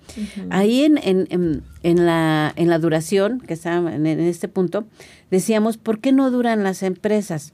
Ahí 0.50 0.85
en, 0.85 0.99
en, 1.02 1.62
en, 1.83 2.07
la, 2.07 2.52
en 2.57 2.68
la 2.68 2.78
duración, 2.78 3.40
que 3.40 3.54
está 3.54 3.76
en, 3.76 4.07
en 4.07 4.21
este 4.21 4.49
punto, 4.49 4.87
decíamos, 5.30 5.76
¿por 5.76 6.00
qué 6.00 6.12
no 6.12 6.30
duran 6.30 6.62
las 6.62 6.83
empresas? 6.83 7.52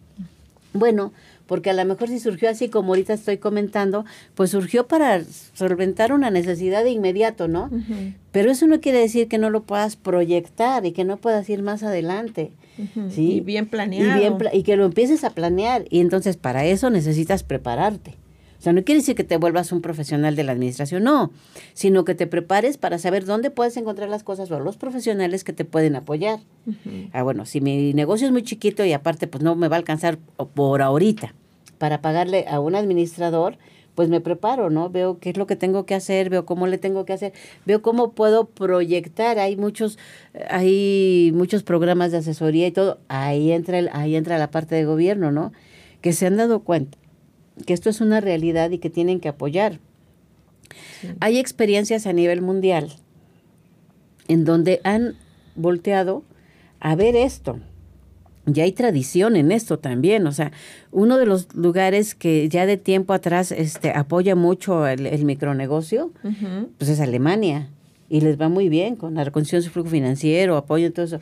Bueno, 0.72 1.12
porque 1.46 1.70
a 1.70 1.72
lo 1.74 1.84
mejor 1.84 2.08
si 2.08 2.18
surgió 2.20 2.48
así 2.48 2.68
como 2.68 2.92
ahorita 2.92 3.12
estoy 3.12 3.38
comentando, 3.38 4.04
pues 4.34 4.50
surgió 4.50 4.86
para 4.86 5.22
solventar 5.54 6.12
una 6.12 6.30
necesidad 6.30 6.84
de 6.84 6.90
inmediato, 6.90 7.48
¿no? 7.48 7.70
Pero 8.32 8.50
eso 8.50 8.66
no 8.66 8.80
quiere 8.80 8.98
decir 8.98 9.28
que 9.28 9.38
no 9.38 9.50
lo 9.50 9.62
puedas 9.62 9.96
proyectar 9.96 10.86
y 10.86 10.92
que 10.92 11.04
no 11.04 11.16
puedas 11.18 11.48
ir 11.48 11.62
más 11.62 11.82
adelante. 11.82 12.50
¿sí? 13.10 13.34
Y 13.34 13.40
bien 13.40 13.66
planeado. 13.66 14.38
Y, 14.52 14.58
y 14.58 14.62
que 14.62 14.76
lo 14.76 14.84
empieces 14.84 15.24
a 15.24 15.30
planear. 15.30 15.84
Y 15.90 16.00
entonces 16.00 16.36
para 16.36 16.64
eso 16.64 16.90
necesitas 16.90 17.42
prepararte. 17.42 18.14
Sea, 18.64 18.72
no 18.72 18.82
quiere 18.82 19.02
decir 19.02 19.14
que 19.14 19.24
te 19.24 19.36
vuelvas 19.36 19.72
un 19.72 19.82
profesional 19.82 20.36
de 20.36 20.42
la 20.42 20.52
administración, 20.52 21.04
no, 21.04 21.32
sino 21.74 22.06
que 22.06 22.14
te 22.14 22.26
prepares 22.26 22.78
para 22.78 22.98
saber 22.98 23.26
dónde 23.26 23.50
puedes 23.50 23.76
encontrar 23.76 24.08
las 24.08 24.24
cosas 24.24 24.50
o 24.50 24.58
los 24.58 24.78
profesionales 24.78 25.44
que 25.44 25.52
te 25.52 25.66
pueden 25.66 25.96
apoyar. 25.96 26.40
Ah, 27.12 27.22
bueno, 27.22 27.44
si 27.44 27.60
mi 27.60 27.92
negocio 27.92 28.26
es 28.26 28.32
muy 28.32 28.42
chiquito 28.42 28.82
y 28.82 28.94
aparte 28.94 29.26
pues 29.26 29.44
no 29.44 29.54
me 29.54 29.68
va 29.68 29.76
a 29.76 29.80
alcanzar 29.80 30.16
por 30.54 30.80
ahorita 30.80 31.34
para 31.76 32.00
pagarle 32.00 32.46
a 32.48 32.58
un 32.58 32.74
administrador, 32.74 33.58
pues 33.94 34.08
me 34.08 34.22
preparo, 34.22 34.70
¿no? 34.70 34.88
Veo 34.88 35.18
qué 35.18 35.28
es 35.28 35.36
lo 35.36 35.46
que 35.46 35.56
tengo 35.56 35.84
que 35.84 35.94
hacer, 35.94 36.30
veo 36.30 36.46
cómo 36.46 36.66
le 36.66 36.78
tengo 36.78 37.04
que 37.04 37.12
hacer, 37.12 37.34
veo 37.66 37.82
cómo 37.82 38.12
puedo 38.12 38.46
proyectar. 38.46 39.38
Hay 39.38 39.56
muchos, 39.56 39.98
hay 40.48 41.32
muchos 41.34 41.64
programas 41.64 42.12
de 42.12 42.16
asesoría 42.16 42.66
y 42.66 42.72
todo. 42.72 42.98
Ahí 43.08 43.52
entra, 43.52 43.78
el, 43.78 43.90
ahí 43.92 44.16
entra 44.16 44.38
la 44.38 44.50
parte 44.50 44.74
de 44.74 44.86
gobierno, 44.86 45.32
¿no? 45.32 45.52
Que 46.00 46.14
se 46.14 46.24
han 46.24 46.38
dado 46.38 46.60
cuenta 46.60 46.96
que 47.66 47.72
esto 47.72 47.90
es 47.90 48.00
una 48.00 48.20
realidad 48.20 48.70
y 48.70 48.78
que 48.78 48.90
tienen 48.90 49.20
que 49.20 49.28
apoyar. 49.28 49.78
Hay 51.20 51.38
experiencias 51.38 52.06
a 52.06 52.12
nivel 52.12 52.42
mundial 52.42 52.92
en 54.28 54.44
donde 54.44 54.80
han 54.84 55.16
volteado 55.54 56.22
a 56.80 56.94
ver 56.94 57.16
esto. 57.16 57.58
Ya 58.46 58.64
hay 58.64 58.72
tradición 58.72 59.36
en 59.36 59.52
esto 59.52 59.78
también, 59.78 60.26
o 60.26 60.32
sea, 60.32 60.52
uno 60.92 61.16
de 61.16 61.24
los 61.24 61.54
lugares 61.54 62.14
que 62.14 62.48
ya 62.50 62.66
de 62.66 62.76
tiempo 62.76 63.14
atrás 63.14 63.52
este, 63.52 63.90
apoya 63.90 64.34
mucho 64.34 64.86
el, 64.86 65.24
micronegocio, 65.24 66.12
pues 66.76 66.90
es 66.90 67.00
Alemania, 67.00 67.70
y 68.10 68.20
les 68.20 68.38
va 68.38 68.50
muy 68.50 68.68
bien 68.68 68.96
con 68.96 69.14
la 69.14 69.24
reconstrucción 69.24 69.60
de 69.60 69.66
su 69.66 69.72
flujo 69.72 69.88
financiero, 69.88 70.58
apoyo, 70.58 70.92
todo 70.92 71.06
eso 71.06 71.20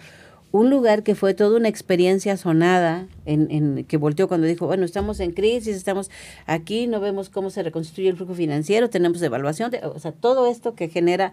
un 0.52 0.68
lugar 0.68 1.02
que 1.02 1.14
fue 1.14 1.32
toda 1.32 1.56
una 1.56 1.68
experiencia 1.68 2.36
sonada, 2.36 3.08
en, 3.24 3.50
en, 3.50 3.84
que 3.84 3.96
volteó 3.96 4.28
cuando 4.28 4.46
dijo, 4.46 4.66
bueno, 4.66 4.84
estamos 4.84 5.18
en 5.20 5.32
crisis, 5.32 5.74
estamos 5.74 6.10
aquí, 6.46 6.86
no 6.86 7.00
vemos 7.00 7.30
cómo 7.30 7.48
se 7.48 7.62
reconstruye 7.62 8.10
el 8.10 8.16
flujo 8.16 8.34
financiero, 8.34 8.90
tenemos 8.90 9.20
devaluación, 9.20 9.72
o 9.82 9.98
sea, 9.98 10.12
todo 10.12 10.46
esto 10.46 10.74
que 10.74 10.88
genera 10.88 11.32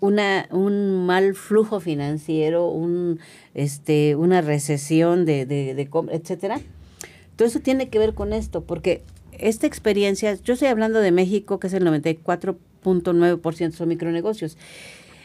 una, 0.00 0.48
un 0.50 1.04
mal 1.04 1.34
flujo 1.34 1.78
financiero, 1.78 2.68
un, 2.68 3.20
este, 3.52 4.16
una 4.16 4.40
recesión 4.40 5.26
de, 5.26 5.44
de, 5.44 5.74
de 5.74 5.88
etcétera. 6.10 6.60
Todo 7.36 7.46
eso 7.48 7.60
tiene 7.60 7.90
que 7.90 7.98
ver 7.98 8.14
con 8.14 8.32
esto, 8.32 8.62
porque 8.62 9.02
esta 9.32 9.66
experiencia, 9.66 10.34
yo 10.42 10.54
estoy 10.54 10.68
hablando 10.68 11.00
de 11.00 11.10
México, 11.10 11.58
que 11.58 11.66
es 11.66 11.72
el 11.74 11.84
94.9% 11.84 13.72
son 13.72 13.88
micronegocios, 13.88 14.56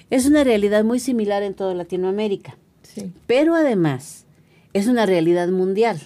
es 0.09 0.25
una 0.25 0.43
realidad 0.43 0.83
muy 0.83 0.99
similar 0.99 1.41
en 1.43 1.53
toda 1.53 1.73
Latinoamérica. 1.73 2.57
Pero 3.27 3.55
además 3.55 4.25
es 4.73 4.87
una 4.87 5.05
realidad 5.05 5.47
mundial. 5.49 5.99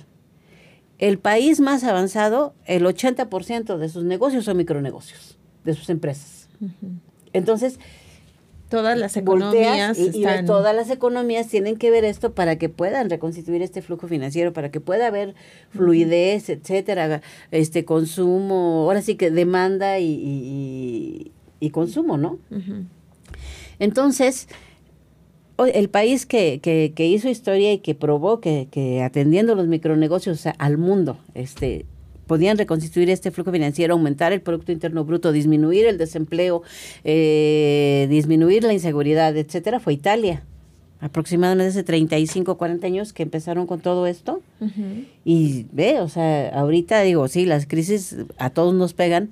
El 0.99 1.19
país 1.19 1.59
más 1.59 1.83
avanzado, 1.83 2.53
el 2.65 2.85
80% 2.85 3.77
de 3.77 3.89
sus 3.89 4.03
negocios 4.03 4.45
son 4.45 4.57
micronegocios, 4.57 5.37
de 5.63 5.73
sus 5.73 5.89
empresas. 5.89 6.47
Entonces, 7.33 7.79
todas 8.69 8.97
las 8.97 9.17
economías 9.17 9.99
y, 9.99 10.23
todas 10.45 10.75
las 10.75 10.89
economías 10.89 11.47
tienen 11.47 11.77
que 11.77 11.91
ver 11.91 12.05
esto 12.05 12.33
para 12.33 12.57
que 12.57 12.69
puedan 12.69 13.09
reconstituir 13.09 13.61
este 13.61 13.81
flujo 13.81 14.07
financiero, 14.07 14.53
para 14.53 14.71
que 14.71 14.79
pueda 14.79 15.07
haber 15.07 15.35
fluidez, 15.71 16.49
etcétera, 16.49 17.21
este 17.51 17.85
consumo, 17.85 18.83
ahora 18.85 19.01
sí 19.01 19.15
que 19.15 19.29
demanda 19.29 19.99
y, 19.99 21.31
consumo, 21.71 22.17
¿no? 22.17 22.39
Entonces, 23.79 24.47
el 25.57 25.89
país 25.89 26.25
que, 26.25 26.59
que, 26.61 26.93
que, 26.95 27.07
hizo 27.07 27.29
historia 27.29 27.73
y 27.73 27.79
que 27.79 27.95
probó 27.95 28.39
que, 28.39 28.67
que 28.71 29.01
atendiendo 29.03 29.55
los 29.55 29.67
micronegocios 29.67 30.45
al 30.57 30.77
mundo, 30.77 31.17
este, 31.35 31.85
podían 32.27 32.57
reconstituir 32.57 33.09
este 33.09 33.31
flujo 33.31 33.51
financiero, 33.51 33.93
aumentar 33.93 34.33
el 34.33 34.41
Producto 34.41 34.71
Interno 34.71 35.05
Bruto, 35.05 35.31
disminuir 35.31 35.85
el 35.85 35.97
desempleo, 35.97 36.63
eh, 37.03 38.07
disminuir 38.09 38.63
la 38.63 38.73
inseguridad, 38.73 39.35
etcétera, 39.37 39.79
fue 39.79 39.93
Italia. 39.93 40.43
Aproximadamente 40.99 41.69
hace 41.69 41.83
35, 41.83 42.57
40 42.57 42.87
años 42.87 43.11
que 43.11 43.23
empezaron 43.23 43.67
con 43.67 43.81
todo 43.81 44.07
esto. 44.07 44.41
Y 45.25 45.65
ve, 45.73 45.99
o 45.99 46.07
sea, 46.07 46.47
ahorita 46.57 47.01
digo, 47.01 47.27
sí, 47.27 47.45
las 47.45 47.67
crisis 47.67 48.15
a 48.37 48.49
todos 48.49 48.73
nos 48.73 48.93
pegan, 48.93 49.29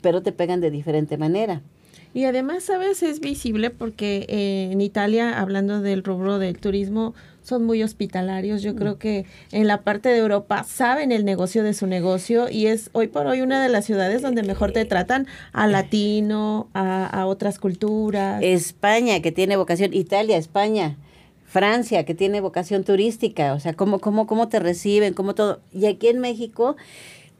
pero 0.00 0.22
te 0.22 0.32
pegan 0.32 0.60
de 0.60 0.72
diferente 0.72 1.16
manera. 1.16 1.62
Y 2.14 2.24
además, 2.24 2.64
¿sabes? 2.64 3.02
Es 3.02 3.20
visible 3.20 3.70
porque 3.70 4.26
eh, 4.28 4.70
en 4.70 4.80
Italia, 4.80 5.40
hablando 5.40 5.80
del 5.80 6.04
rubro 6.04 6.38
del 6.38 6.58
turismo, 6.58 7.14
son 7.42 7.64
muy 7.64 7.82
hospitalarios. 7.82 8.62
Yo 8.62 8.76
creo 8.76 8.98
que 8.98 9.24
en 9.50 9.66
la 9.66 9.82
parte 9.82 10.10
de 10.10 10.18
Europa 10.18 10.64
saben 10.64 11.10
el 11.10 11.24
negocio 11.24 11.62
de 11.62 11.74
su 11.74 11.86
negocio 11.86 12.48
y 12.48 12.66
es 12.66 12.90
hoy 12.92 13.08
por 13.08 13.26
hoy 13.26 13.40
una 13.40 13.62
de 13.62 13.68
las 13.68 13.84
ciudades 13.84 14.22
donde 14.22 14.42
mejor 14.42 14.72
te 14.72 14.84
tratan 14.84 15.26
a 15.52 15.66
latino, 15.66 16.68
a, 16.74 17.06
a 17.06 17.26
otras 17.26 17.58
culturas. 17.58 18.42
España, 18.42 19.20
que 19.20 19.32
tiene 19.32 19.56
vocación, 19.56 19.94
Italia, 19.94 20.36
España. 20.36 20.96
Francia, 21.44 22.06
que 22.06 22.14
tiene 22.14 22.40
vocación 22.40 22.82
turística, 22.82 23.52
o 23.52 23.60
sea, 23.60 23.74
cómo, 23.74 23.98
cómo, 23.98 24.26
cómo 24.26 24.48
te 24.48 24.58
reciben, 24.58 25.12
cómo 25.12 25.34
todo. 25.34 25.60
Y 25.70 25.84
aquí 25.84 26.08
en 26.08 26.18
México 26.18 26.76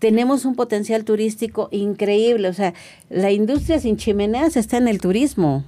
tenemos 0.02 0.44
un 0.46 0.56
potencial 0.56 1.04
turístico 1.04 1.68
increíble, 1.70 2.48
o 2.48 2.52
sea, 2.52 2.74
la 3.08 3.30
industria 3.30 3.78
sin 3.78 3.96
chimeneas 3.96 4.56
está 4.56 4.76
en 4.76 4.88
el 4.88 5.00
turismo. 5.00 5.62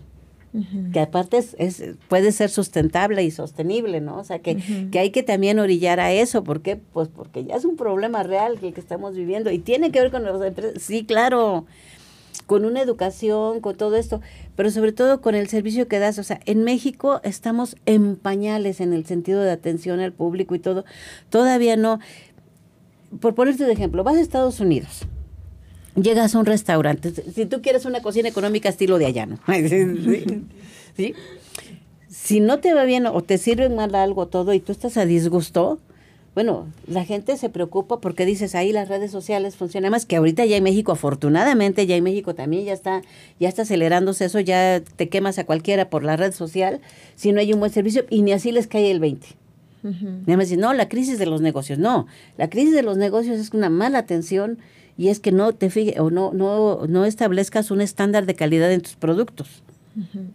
que 0.92 0.98
aparte 0.98 1.38
es, 1.38 1.84
puede 2.08 2.32
ser 2.32 2.50
sustentable 2.50 3.22
y 3.22 3.30
sostenible, 3.30 4.00
¿no? 4.00 4.18
O 4.18 4.24
sea, 4.24 4.40
que, 4.40 4.56
que, 4.90 4.98
hay 4.98 5.10
que 5.10 5.22
también 5.22 5.60
orillar 5.60 6.00
a 6.00 6.12
eso. 6.12 6.42
¿Por 6.42 6.62
qué? 6.62 6.74
Pues 6.74 7.08
porque 7.08 7.44
ya 7.44 7.54
es 7.54 7.64
un 7.64 7.76
problema 7.76 8.24
real 8.24 8.58
que, 8.58 8.72
que 8.72 8.80
estamos 8.80 9.14
viviendo 9.14 9.52
y 9.52 9.60
tiene 9.60 9.92
que 9.92 10.00
ver 10.00 10.10
con 10.10 10.24
las 10.24 10.42
empresas. 10.42 10.82
Sí, 10.82 11.04
claro, 11.04 11.64
con 12.46 12.64
una 12.64 12.82
educación, 12.82 13.60
con 13.60 13.76
todo 13.76 13.94
esto, 13.94 14.20
pero 14.56 14.68
sobre 14.72 14.90
todo 14.90 15.20
con 15.20 15.36
el 15.36 15.46
servicio 15.48 15.86
que 15.86 16.00
das. 16.00 16.18
O 16.18 16.24
sea, 16.24 16.40
en 16.44 16.64
México 16.64 17.20
estamos 17.22 17.76
en 17.86 18.16
pañales 18.16 18.80
en 18.80 18.94
el 18.94 19.06
sentido 19.06 19.42
de 19.42 19.52
atención 19.52 20.00
al 20.00 20.12
público 20.12 20.56
y 20.56 20.58
todo. 20.58 20.84
Todavía 21.30 21.76
no. 21.76 22.00
Por 23.20 23.34
ponerte 23.34 23.64
de 23.64 23.72
ejemplo, 23.72 24.04
vas 24.04 24.16
a 24.16 24.20
Estados 24.20 24.60
Unidos. 24.60 25.06
Llegas 25.94 26.34
a 26.34 26.38
un 26.38 26.46
restaurante. 26.46 27.12
Si 27.12 27.46
tú 27.46 27.62
quieres 27.62 27.84
una 27.84 28.02
cocina 28.02 28.28
económica 28.28 28.68
estilo 28.68 28.98
de 28.98 29.06
allá, 29.06 29.26
¿no? 29.26 29.38
¿Sí? 30.96 31.14
Si 32.08 32.40
no 32.40 32.58
te 32.58 32.74
va 32.74 32.84
bien 32.84 33.06
o 33.06 33.22
te 33.22 33.38
sirven 33.38 33.76
mal 33.76 33.94
algo 33.94 34.26
todo 34.26 34.54
y 34.54 34.60
tú 34.60 34.72
estás 34.72 34.96
a 34.96 35.04
disgusto, 35.04 35.78
bueno, 36.34 36.66
la 36.88 37.04
gente 37.04 37.36
se 37.36 37.48
preocupa 37.48 38.00
porque 38.00 38.26
dices 38.26 38.56
ahí 38.56 38.72
las 38.72 38.88
redes 38.88 39.12
sociales 39.12 39.54
funcionan 39.54 39.92
más 39.92 40.04
que 40.04 40.16
ahorita 40.16 40.44
ya 40.44 40.56
en 40.56 40.64
México, 40.64 40.90
afortunadamente 40.90 41.86
ya 41.86 41.94
en 41.94 42.02
México 42.02 42.34
también 42.34 42.64
ya 42.64 42.72
está, 42.72 43.02
ya 43.38 43.48
está 43.48 43.62
acelerándose 43.62 44.24
eso, 44.24 44.40
ya 44.40 44.82
te 44.96 45.08
quemas 45.08 45.38
a 45.38 45.44
cualquiera 45.44 45.90
por 45.90 46.02
la 46.02 46.16
red 46.16 46.32
social 46.32 46.80
si 47.14 47.30
no 47.30 47.38
hay 47.38 47.52
un 47.52 47.60
buen 47.60 47.70
servicio 47.70 48.04
y 48.10 48.22
ni 48.22 48.32
así 48.32 48.50
les 48.50 48.66
cae 48.66 48.90
el 48.90 48.98
20. 48.98 49.28
Uh 49.84 49.88
-huh. 49.88 50.56
no, 50.56 50.72
la 50.72 50.88
crisis 50.88 51.18
de 51.18 51.26
los 51.26 51.40
negocios, 51.40 51.78
no, 51.78 52.06
la 52.38 52.48
crisis 52.48 52.74
de 52.74 52.82
los 52.82 52.96
negocios 52.96 53.38
es 53.38 53.50
una 53.50 53.68
mala 53.68 53.98
atención 53.98 54.58
y 54.96 55.08
es 55.08 55.20
que 55.20 55.30
no 55.30 55.52
te 55.52 55.70
fijes 55.70 55.98
o 56.00 56.10
no, 56.10 56.32
no, 56.32 56.86
no 56.88 57.04
establezcas 57.04 57.70
un 57.70 57.80
estándar 57.80 58.26
de 58.26 58.34
calidad 58.34 58.72
en 58.72 58.80
tus 58.80 58.94
productos. 58.94 59.62
Uh 59.96 60.00
-huh. 60.00 60.26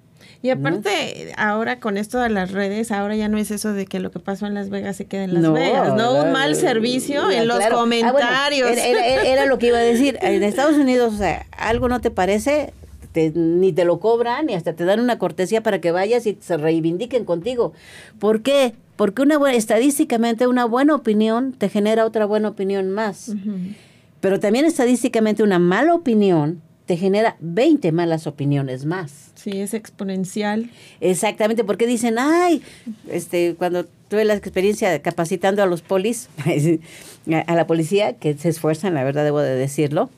Y 0.42 0.52
aparte, 0.52 0.90
¿no? 1.28 1.34
ahora 1.38 1.82
con 1.82 1.98
esto 1.98 2.20
de 2.20 2.30
las 2.30 2.52
redes, 2.52 2.94
ahora 2.94 3.16
ya 3.16 3.28
no 3.28 3.38
es 3.38 3.52
eso 3.52 3.74
de 3.74 3.86
que 3.86 4.00
lo 4.00 4.10
que 4.10 4.20
pasó 4.20 4.46
en 4.46 4.54
Las 4.54 4.70
Vegas 4.70 4.96
se 4.96 5.06
queda 5.06 5.26
en 5.26 5.34
Las 5.34 5.44
no, 5.44 5.52
Vegas, 5.52 5.96
¿no? 5.96 6.24
Un 6.24 6.32
mal 6.32 6.56
servicio 6.56 7.30
en 7.30 7.46
los 7.48 7.58
claro. 7.58 7.76
comentarios. 7.78 8.70
Ah, 8.70 8.74
bueno, 8.74 8.82
era, 8.82 9.06
era, 9.06 9.24
era, 9.24 9.46
lo 9.48 9.58
que 9.58 9.68
iba 9.68 9.78
a 9.78 9.82
decir. 9.82 10.18
En 10.30 10.44
Estados 10.44 10.78
Unidos, 10.78 11.14
o 11.14 11.18
sea, 11.18 11.46
algo 11.52 11.90
no 11.90 12.00
te 12.00 12.10
parece, 12.10 12.72
te, 13.12 13.32
ni 13.32 13.74
te 13.74 13.84
lo 13.84 14.00
cobran, 14.00 14.46
ni 14.46 14.54
hasta 14.54 14.74
te 14.74 14.86
dan 14.86 15.02
una 15.02 15.20
cortesía 15.20 15.62
para 15.62 15.82
que 15.82 15.92
vayas 15.92 16.26
y 16.26 16.38
se 16.40 16.56
reivindiquen 16.56 17.26
contigo. 17.26 17.74
¿Por 18.20 18.42
qué? 18.42 18.76
Porque 19.00 19.22
una 19.22 19.38
buena, 19.38 19.56
estadísticamente 19.56 20.46
una 20.46 20.66
buena 20.66 20.94
opinión 20.94 21.54
te 21.54 21.70
genera 21.70 22.04
otra 22.06 22.26
buena 22.26 22.50
opinión 22.50 22.90
más. 22.90 23.30
Uh 23.30 23.36
-huh. 23.36 23.76
Pero 24.20 24.42
también 24.42 24.66
estadísticamente 24.66 25.42
una 25.42 25.58
mala 25.58 25.96
opinión 25.96 26.62
te 26.86 26.98
genera 26.98 27.38
20 27.40 27.94
malas 27.94 28.28
opiniones 28.28 28.84
más. 28.84 29.32
Sí, 29.36 29.52
es 29.52 29.74
exponencial. 29.74 30.70
Exactamente, 31.00 31.64
porque 31.64 31.88
dicen, 31.88 32.20
ay, 32.20 32.62
este, 33.10 33.56
cuando 33.58 33.86
tuve 34.10 34.26
la 34.26 34.34
experiencia 34.34 35.02
capacitando 35.02 35.64
a 35.64 35.66
los 35.66 35.82
polis, 35.82 36.28
a 37.48 37.56
la 37.56 37.68
policía, 37.68 38.18
que 38.18 38.38
se 38.38 38.50
esfuerzan, 38.50 38.96
la 38.96 39.06
verdad 39.06 39.24
debo 39.24 39.40
de 39.40 39.56
decirlo, 39.56 40.10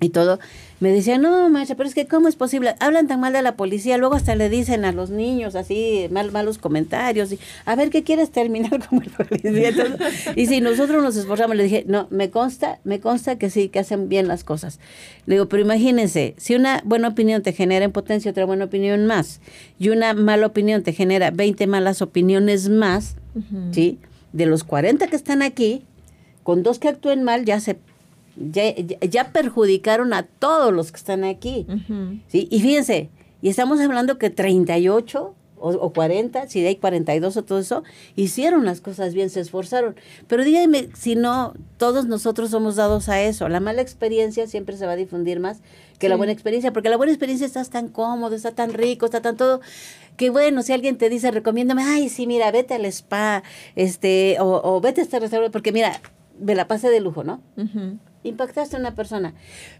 y 0.00 0.08
todo, 0.08 0.38
me 0.80 0.92
decían, 0.92 1.22
no, 1.22 1.48
maestra, 1.50 1.76
pero 1.76 1.88
es 1.88 1.94
que 1.94 2.06
¿cómo 2.06 2.28
es 2.28 2.36
posible? 2.36 2.74
Hablan 2.78 3.08
tan 3.08 3.18
mal 3.20 3.32
de 3.32 3.42
la 3.42 3.56
policía, 3.56 3.98
luego 3.98 4.14
hasta 4.14 4.36
le 4.36 4.48
dicen 4.48 4.84
a 4.84 4.92
los 4.92 5.10
niños 5.10 5.56
así, 5.56 6.08
mal, 6.10 6.30
malos 6.30 6.58
comentarios, 6.58 7.32
y, 7.32 7.38
a 7.64 7.74
ver, 7.74 7.90
¿qué 7.90 8.04
quieres 8.04 8.30
terminar 8.30 8.86
como 8.88 9.02
el 9.02 9.10
policía? 9.10 9.70
Entonces, 9.70 10.28
y 10.36 10.46
si 10.46 10.60
nosotros 10.60 11.02
nos 11.02 11.16
esforzamos, 11.16 11.56
le 11.56 11.64
dije, 11.64 11.84
no, 11.86 12.06
me 12.10 12.30
consta, 12.30 12.78
me 12.84 13.00
consta 13.00 13.36
que 13.38 13.50
sí, 13.50 13.68
que 13.68 13.80
hacen 13.80 14.08
bien 14.08 14.28
las 14.28 14.44
cosas. 14.44 14.78
Le 15.26 15.34
digo, 15.34 15.48
pero 15.48 15.62
imagínense, 15.62 16.34
si 16.36 16.54
una 16.54 16.80
buena 16.84 17.08
opinión 17.08 17.42
te 17.42 17.52
genera 17.52 17.84
en 17.84 17.92
potencia 17.92 18.30
otra 18.30 18.44
buena 18.44 18.66
opinión 18.66 19.06
más, 19.06 19.40
y 19.78 19.88
una 19.88 20.14
mala 20.14 20.46
opinión 20.46 20.82
te 20.82 20.92
genera 20.92 21.30
20 21.30 21.66
malas 21.66 22.02
opiniones 22.02 22.68
más, 22.68 23.16
uh 23.34 23.40
-huh. 23.40 23.74
¿sí? 23.74 23.98
De 24.32 24.46
los 24.46 24.62
40 24.62 25.08
que 25.08 25.16
están 25.16 25.42
aquí, 25.42 25.82
con 26.44 26.62
dos 26.62 26.78
que 26.78 26.88
actúen 26.88 27.24
mal, 27.24 27.44
ya 27.44 27.60
se 27.60 27.78
ya, 28.38 28.74
ya, 28.74 29.32
perjudicaron 29.32 30.12
a 30.12 30.22
todos 30.24 30.72
los 30.72 30.92
que 30.92 30.96
están 30.96 31.24
aquí. 31.24 31.66
Uh 31.68 31.72
-huh. 31.72 32.22
¿sí? 32.28 32.48
Y 32.50 32.60
fíjense, 32.60 33.10
y 33.42 33.48
estamos 33.48 33.80
hablando 33.80 34.18
que 34.18 34.30
38 34.30 35.34
o, 35.60 35.70
o, 35.70 35.92
40, 35.92 36.48
si 36.48 36.64
hay 36.64 36.76
42 36.76 37.36
o 37.36 37.44
todo 37.44 37.58
eso, 37.58 37.82
hicieron 38.14 38.64
las 38.64 38.80
cosas 38.80 39.14
bien, 39.14 39.28
se 39.28 39.40
esforzaron. 39.40 39.96
Pero 40.26 40.44
díganme 40.44 40.88
si 40.94 41.16
no, 41.16 41.54
todos 41.76 42.06
nosotros 42.06 42.50
somos 42.50 42.76
dados 42.76 43.08
a 43.08 43.20
eso. 43.22 43.48
La 43.48 43.60
mala 43.60 43.82
experiencia 43.82 44.46
siempre 44.46 44.76
se 44.76 44.86
va 44.86 44.92
a 44.92 44.96
difundir 44.96 45.40
más 45.40 45.58
que 45.98 46.06
sí. 46.06 46.08
la 46.08 46.16
buena 46.16 46.32
experiencia, 46.32 46.72
porque 46.72 46.88
la 46.88 46.96
buena 46.96 47.12
experiencia 47.12 47.46
estás 47.46 47.70
tan 47.70 47.88
cómodo, 47.88 48.36
está 48.36 48.52
tan 48.52 48.72
rico, 48.72 49.06
está 49.06 49.20
tan 49.20 49.36
todo 49.36 49.60
que 50.16 50.30
bueno, 50.30 50.62
si 50.62 50.72
alguien 50.72 50.98
te 50.98 51.08
dice, 51.08 51.30
recomiéndame, 51.30 51.82
ay, 51.84 52.08
sí, 52.08 52.26
mira, 52.26 52.50
vete 52.50 52.74
al 52.74 52.84
spa, 52.86 53.44
este, 53.76 54.36
o, 54.40 54.60
o 54.64 54.80
vete 54.80 55.00
a 55.00 55.04
este 55.04 55.20
restaurante, 55.20 55.52
porque 55.52 55.70
mira, 55.70 56.00
me 56.40 56.56
la 56.56 56.66
pasé 56.66 56.90
de 56.90 56.98
lujo, 56.98 57.22
¿no? 57.22 57.40
Uh 57.56 57.62
-huh 57.62 57.98
impactaste 58.24 58.76
a 58.76 58.80
una 58.80 58.94
persona. 58.94 59.34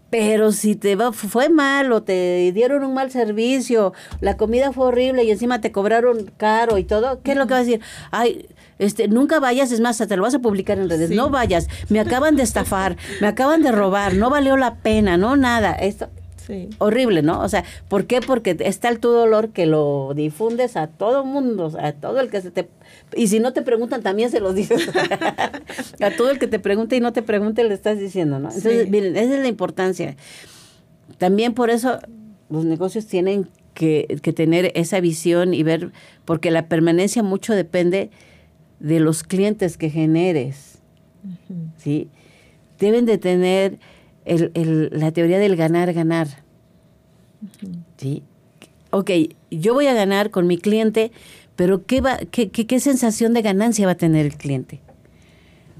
Pero 0.09 0.51
si 0.51 0.75
te 0.75 0.95
va, 0.95 1.11
fue 1.11 1.49
mal 1.49 1.91
o 1.91 2.01
te 2.03 2.51
dieron 2.53 2.83
un 2.83 2.93
mal 2.93 3.11
servicio, 3.11 3.93
la 4.21 4.37
comida 4.37 4.71
fue 4.71 4.87
horrible 4.87 5.23
y 5.23 5.31
encima 5.31 5.61
te 5.61 5.71
cobraron 5.71 6.31
caro 6.37 6.77
y 6.77 6.83
todo, 6.83 7.21
¿qué 7.21 7.31
es 7.31 7.37
lo 7.37 7.47
que 7.47 7.53
vas 7.53 7.61
a 7.61 7.65
decir? 7.65 7.81
Ay, 8.11 8.47
este, 8.79 9.07
nunca 9.07 9.39
vayas, 9.39 9.71
es 9.71 9.81
más, 9.81 9.97
te 9.97 10.15
lo 10.15 10.23
vas 10.23 10.33
a 10.33 10.39
publicar 10.39 10.79
en 10.79 10.89
redes, 10.89 11.09
sí. 11.09 11.15
no 11.15 11.29
vayas, 11.29 11.67
me 11.89 11.99
acaban 11.99 12.35
de 12.35 12.43
estafar, 12.43 12.97
me 13.21 13.27
acaban 13.27 13.61
de 13.61 13.71
robar, 13.71 14.15
no 14.15 14.29
valió 14.29 14.57
la 14.57 14.75
pena, 14.75 15.17
no 15.17 15.35
nada. 15.35 15.73
Esto, 15.73 16.09
Sí. 16.49 16.67
Horrible, 16.79 17.21
¿no? 17.21 17.41
O 17.41 17.47
sea, 17.47 17.63
¿por 17.89 18.05
qué? 18.05 18.21
Porque 18.21 18.57
está 18.61 18.89
el 18.89 18.99
tu 18.99 19.09
dolor 19.09 19.49
que 19.49 19.67
lo 19.67 20.13
difundes 20.15 20.77
a 20.77 20.87
todo 20.87 21.23
mundo, 21.23 21.71
a 21.79 21.91
todo 21.91 22.19
el 22.19 22.31
que 22.31 22.41
se 22.41 22.49
te... 22.49 22.67
Y 23.15 23.27
si 23.27 23.39
no 23.39 23.53
te 23.53 23.61
preguntan, 23.61 24.01
también 24.01 24.31
se 24.31 24.39
los 24.39 24.55
dices. 24.55 24.89
a 26.01 26.11
todo 26.17 26.31
el 26.31 26.39
que 26.39 26.47
te 26.47 26.57
pregunte 26.57 26.95
y 26.95 27.01
no 27.01 27.13
te 27.13 27.21
pregunte, 27.21 27.63
le 27.63 27.75
estás 27.75 27.99
diciendo, 27.99 28.39
¿no? 28.39 28.47
Entonces, 28.47 28.85
sí. 28.85 28.89
miren, 28.89 29.15
esa 29.15 29.35
es 29.35 29.41
la 29.41 29.47
importancia. 29.47 30.15
También 31.19 31.53
por 31.53 31.69
eso 31.69 31.99
los 32.49 32.65
negocios 32.65 33.05
tienen 33.05 33.47
que, 33.75 34.19
que 34.23 34.33
tener 34.33 34.71
esa 34.73 34.99
visión 35.01 35.53
y 35.53 35.61
ver, 35.61 35.91
porque 36.25 36.49
la 36.49 36.67
permanencia 36.67 37.21
mucho 37.21 37.53
depende 37.53 38.09
de 38.79 38.99
los 38.99 39.21
clientes 39.21 39.77
que 39.77 39.91
generes, 39.91 40.79
uh 41.23 41.53
-huh. 41.53 41.71
¿sí? 41.77 42.09
Deben 42.79 43.05
de 43.05 43.19
tener 43.19 43.77
el, 44.29 44.51
el, 44.53 44.89
la 44.93 45.11
teoría 45.11 45.39
del 45.39 45.55
ganar, 45.55 45.91
ganar. 45.93 46.27
Uh 47.41 47.65
-huh. 47.65 47.83
¿Sí? 47.97 48.23
Ok, 48.91 49.11
yo 49.51 49.73
voy 49.73 49.87
a 49.87 49.93
ganar 49.93 50.29
con 50.29 50.47
mi 50.47 50.57
cliente, 50.57 51.11
pero 51.55 51.85
¿qué, 51.85 52.01
va, 52.01 52.17
qué, 52.31 52.49
qué, 52.49 52.65
qué, 52.65 52.79
sensación 52.79 53.33
de 53.33 53.41
ganancia 53.41 53.85
va 53.85 53.93
a 53.93 53.97
tener 53.97 54.25
el 54.25 54.35
cliente? 54.35 54.79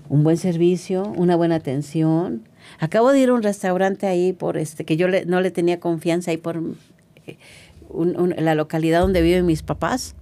Un 0.09 0.23
buen 0.23 0.37
servicio, 0.37 1.03
una 1.15 1.35
buena 1.35 1.55
atención. 1.55 2.43
Acabo 2.79 3.11
de 3.11 3.19
ir 3.19 3.29
a 3.29 3.33
un 3.33 3.43
restaurante 3.43 4.07
ahí 4.07 4.33
por 4.33 4.57
este 4.57 4.83
que 4.83 4.97
yo 4.97 5.07
le, 5.07 5.25
no 5.25 5.41
le 5.41 5.51
tenía 5.51 5.79
confianza 5.79 6.31
ahí 6.31 6.37
por 6.37 6.57
eh, 7.25 7.37
un, 7.89 8.19
un, 8.19 8.35
la 8.37 8.55
localidad 8.55 9.01
donde 9.01 9.21
viven 9.21 9.45
mis 9.45 9.63
papás. 9.63 10.15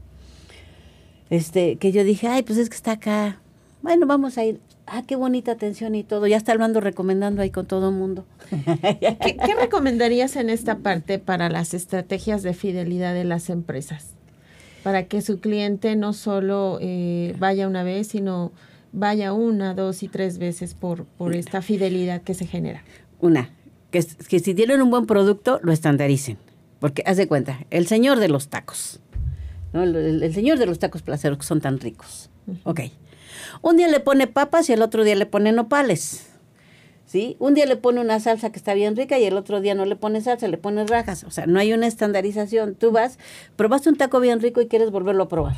Este, 1.30 1.76
que 1.78 1.92
yo 1.92 2.04
dije, 2.04 2.28
ay, 2.28 2.44
pues 2.44 2.58
es 2.58 2.70
que 2.70 2.76
está 2.76 2.94
acá. 2.94 3.42
Bueno, 3.82 4.06
vamos 4.08 4.38
a 4.38 4.46
ir 4.46 4.60
ah, 4.88 5.04
qué 5.06 5.16
bonita 5.16 5.52
atención 5.52 5.96
y 5.96 6.04
todo, 6.04 6.28
ya 6.28 6.38
está 6.38 6.54
hablando, 6.54 6.82
recomendando 6.82 7.42
ahí 7.42 7.52
con 7.52 7.66
todo 7.66 7.90
el 7.90 7.96
mundo. 7.96 8.26
¿Qué, 8.50 9.38
¿Qué, 9.38 9.56
recomendarías 9.60 10.36
en 10.36 10.50
esta 10.50 10.80
parte 10.80 11.20
para 11.20 11.50
las 11.50 11.74
estrategias 11.74 12.44
de 12.44 12.54
fidelidad 12.54 13.14
de 13.14 13.26
las 13.26 13.50
empresas? 13.50 14.08
Para 14.84 15.04
que 15.04 15.22
su 15.22 15.40
cliente 15.40 15.96
no 15.96 16.14
solo 16.14 16.80
eh, 16.82 17.36
vaya 17.38 17.68
una 17.68 17.84
vez, 17.84 18.08
sino 18.08 18.52
vaya 18.94 19.34
una, 19.34 19.74
dos 19.74 20.02
y 20.02 20.08
tres 20.08 20.38
veces 20.38 20.74
por, 20.74 21.06
por 21.06 21.36
esta 21.36 21.62
fidelidad 21.62 22.22
que 22.22 22.34
se 22.34 22.48
genera. 22.48 22.84
Una, 23.20 23.50
que, 23.92 24.04
que 24.30 24.40
si 24.40 24.54
tienen 24.54 24.82
un 24.82 24.90
buen 24.90 25.06
producto, 25.06 25.60
lo 25.62 25.72
estandaricen. 25.72 26.38
Porque, 26.80 27.04
haz 27.06 27.18
de 27.18 27.28
cuenta, 27.28 27.66
el 27.70 27.88
señor 27.88 28.20
de 28.20 28.30
los 28.30 28.50
tacos, 28.50 29.02
¿no? 29.74 29.84
el, 29.84 30.34
señor 30.34 30.60
de 30.60 30.68
los 30.68 30.80
tacos 30.80 31.02
placeros 31.02 31.40
que 31.40 31.46
son 31.46 31.60
tan 31.60 31.80
ricos. 31.80 32.30
Uh 32.46 32.52
-huh. 32.54 32.60
Ok 32.64 32.80
un 33.62 33.78
día 33.78 33.88
le 33.88 34.00
pone 34.00 34.28
papas 34.28 34.70
y 34.70 34.74
el 34.74 34.82
otro 34.82 35.04
día 35.04 35.16
le 35.16 35.26
pone 35.26 35.52
nopales. 35.52 36.28
¿sí? 37.08 37.38
Un 37.40 37.54
día 37.54 37.66
le 37.66 37.78
pone 37.78 38.02
una 38.02 38.20
salsa 38.20 38.52
que 38.52 38.58
está 38.58 38.74
bien 38.74 38.96
rica 38.96 39.18
y 39.18 39.24
el 39.26 39.36
otro 39.38 39.62
día 39.62 39.74
no 39.74 39.86
le 39.86 39.96
pone 39.96 40.22
salsa, 40.22 40.48
le 40.48 40.58
pone 40.58 40.86
rajas. 40.86 41.24
O 41.24 41.32
sea, 41.32 41.48
no 41.48 41.60
hay 41.60 41.74
una 41.74 41.88
estandarización. 41.88 42.76
Tú 42.76 42.92
vas, 42.92 43.18
probaste 43.56 43.90
un 43.90 43.96
taco 43.96 44.20
bien 44.20 44.40
rico 44.42 44.62
y 44.62 44.68
quieres 44.68 44.92
volverlo 44.92 45.24
a 45.24 45.30
probar. 45.30 45.56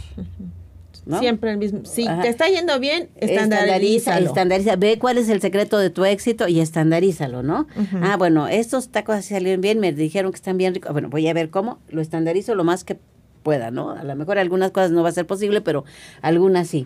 ¿no? 1.06 1.20
Siempre 1.20 1.52
el 1.52 1.58
mismo. 1.58 1.82
Si 1.86 2.08
Ajá. 2.08 2.22
te 2.22 2.28
está 2.28 2.48
yendo 2.50 2.80
bien, 2.80 3.10
Estandariza, 3.16 4.20
estandariza, 4.20 4.76
ve 4.76 5.00
cuál 5.00 5.18
es 5.18 5.28
el 5.30 5.42
secreto 5.42 5.80
de 5.80 5.90
tu 5.90 6.06
éxito 6.06 6.48
y 6.48 6.60
estandarízalo, 6.60 7.42
¿no? 7.42 7.68
Ah, 8.02 8.16
bueno, 8.18 8.48
estos 8.48 8.90
tacos 8.90 9.16
así 9.16 9.34
salieron 9.34 9.62
bien, 9.62 9.80
me 9.80 9.92
dijeron 9.92 10.32
que 10.32 10.36
están 10.36 10.58
bien 10.58 10.76
ricos. 10.76 10.92
Bueno, 10.92 11.10
voy 11.10 11.28
a 11.28 11.34
ver 11.34 11.50
cómo 11.50 11.80
lo 11.90 12.02
estandarizo 12.02 12.54
lo 12.54 12.64
más 12.64 12.84
que 12.84 13.00
pueda, 13.42 13.72
¿no? 13.72 13.92
A 13.92 14.04
lo 14.04 14.16
mejor 14.16 14.38
algunas 14.38 14.72
cosas 14.72 14.92
no 14.92 15.02
va 15.02 15.10
a 15.10 15.14
ser 15.14 15.26
posible, 15.26 15.62
pero 15.62 15.84
algunas 16.22 16.68
sí, 16.68 16.86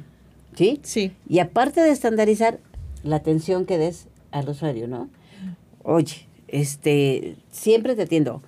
¿sí? 0.55 0.79
Sí. 0.83 1.11
Y 1.27 1.39
aparte 1.39 1.81
de 1.81 1.91
estandarizar, 1.91 2.59
la 3.03 3.17
atención 3.17 3.65
que 3.65 3.77
des 3.77 4.07
al 4.31 4.49
usuario, 4.49 4.87
¿no? 4.87 5.09
Oye, 5.83 6.27
este, 6.47 7.35
siempre 7.51 7.95
te 7.95 8.03
atiendo. 8.03 8.41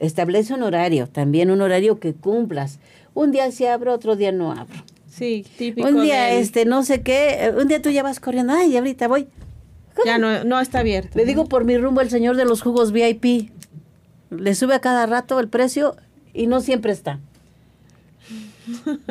Establece 0.00 0.54
un 0.54 0.62
horario, 0.62 1.06
también 1.06 1.50
un 1.50 1.60
horario 1.60 2.00
que 2.00 2.12
cumplas. 2.12 2.80
Un 3.14 3.30
día 3.30 3.50
sí 3.52 3.66
abro, 3.66 3.94
otro 3.94 4.16
día 4.16 4.32
no 4.32 4.50
abro. 4.50 4.82
Sí, 5.08 5.44
típico. 5.58 5.86
Un 5.86 6.02
día, 6.02 6.32
este, 6.32 6.64
no 6.64 6.82
sé 6.82 7.02
qué, 7.02 7.44
eh, 7.44 7.50
un 7.50 7.68
día 7.68 7.80
tú 7.80 7.90
ya 7.90 8.02
vas 8.02 8.18
corriendo, 8.18 8.52
ay, 8.54 8.76
ahorita 8.76 9.06
voy. 9.06 9.28
Ya 10.06 10.18
no, 10.18 10.44
no 10.44 10.58
está 10.58 10.80
abierto. 10.80 11.18
Le 11.18 11.26
digo 11.26 11.46
por 11.46 11.64
mi 11.64 11.76
rumbo 11.76 12.00
el 12.00 12.08
señor 12.08 12.36
de 12.36 12.46
los 12.46 12.62
jugos 12.62 12.92
VIP. 12.92 13.50
Le 14.30 14.54
sube 14.54 14.74
a 14.74 14.80
cada 14.80 15.04
rato 15.04 15.38
el 15.38 15.48
precio 15.48 15.96
y 16.32 16.46
no 16.46 16.60
siempre 16.60 16.92
está. 16.92 17.20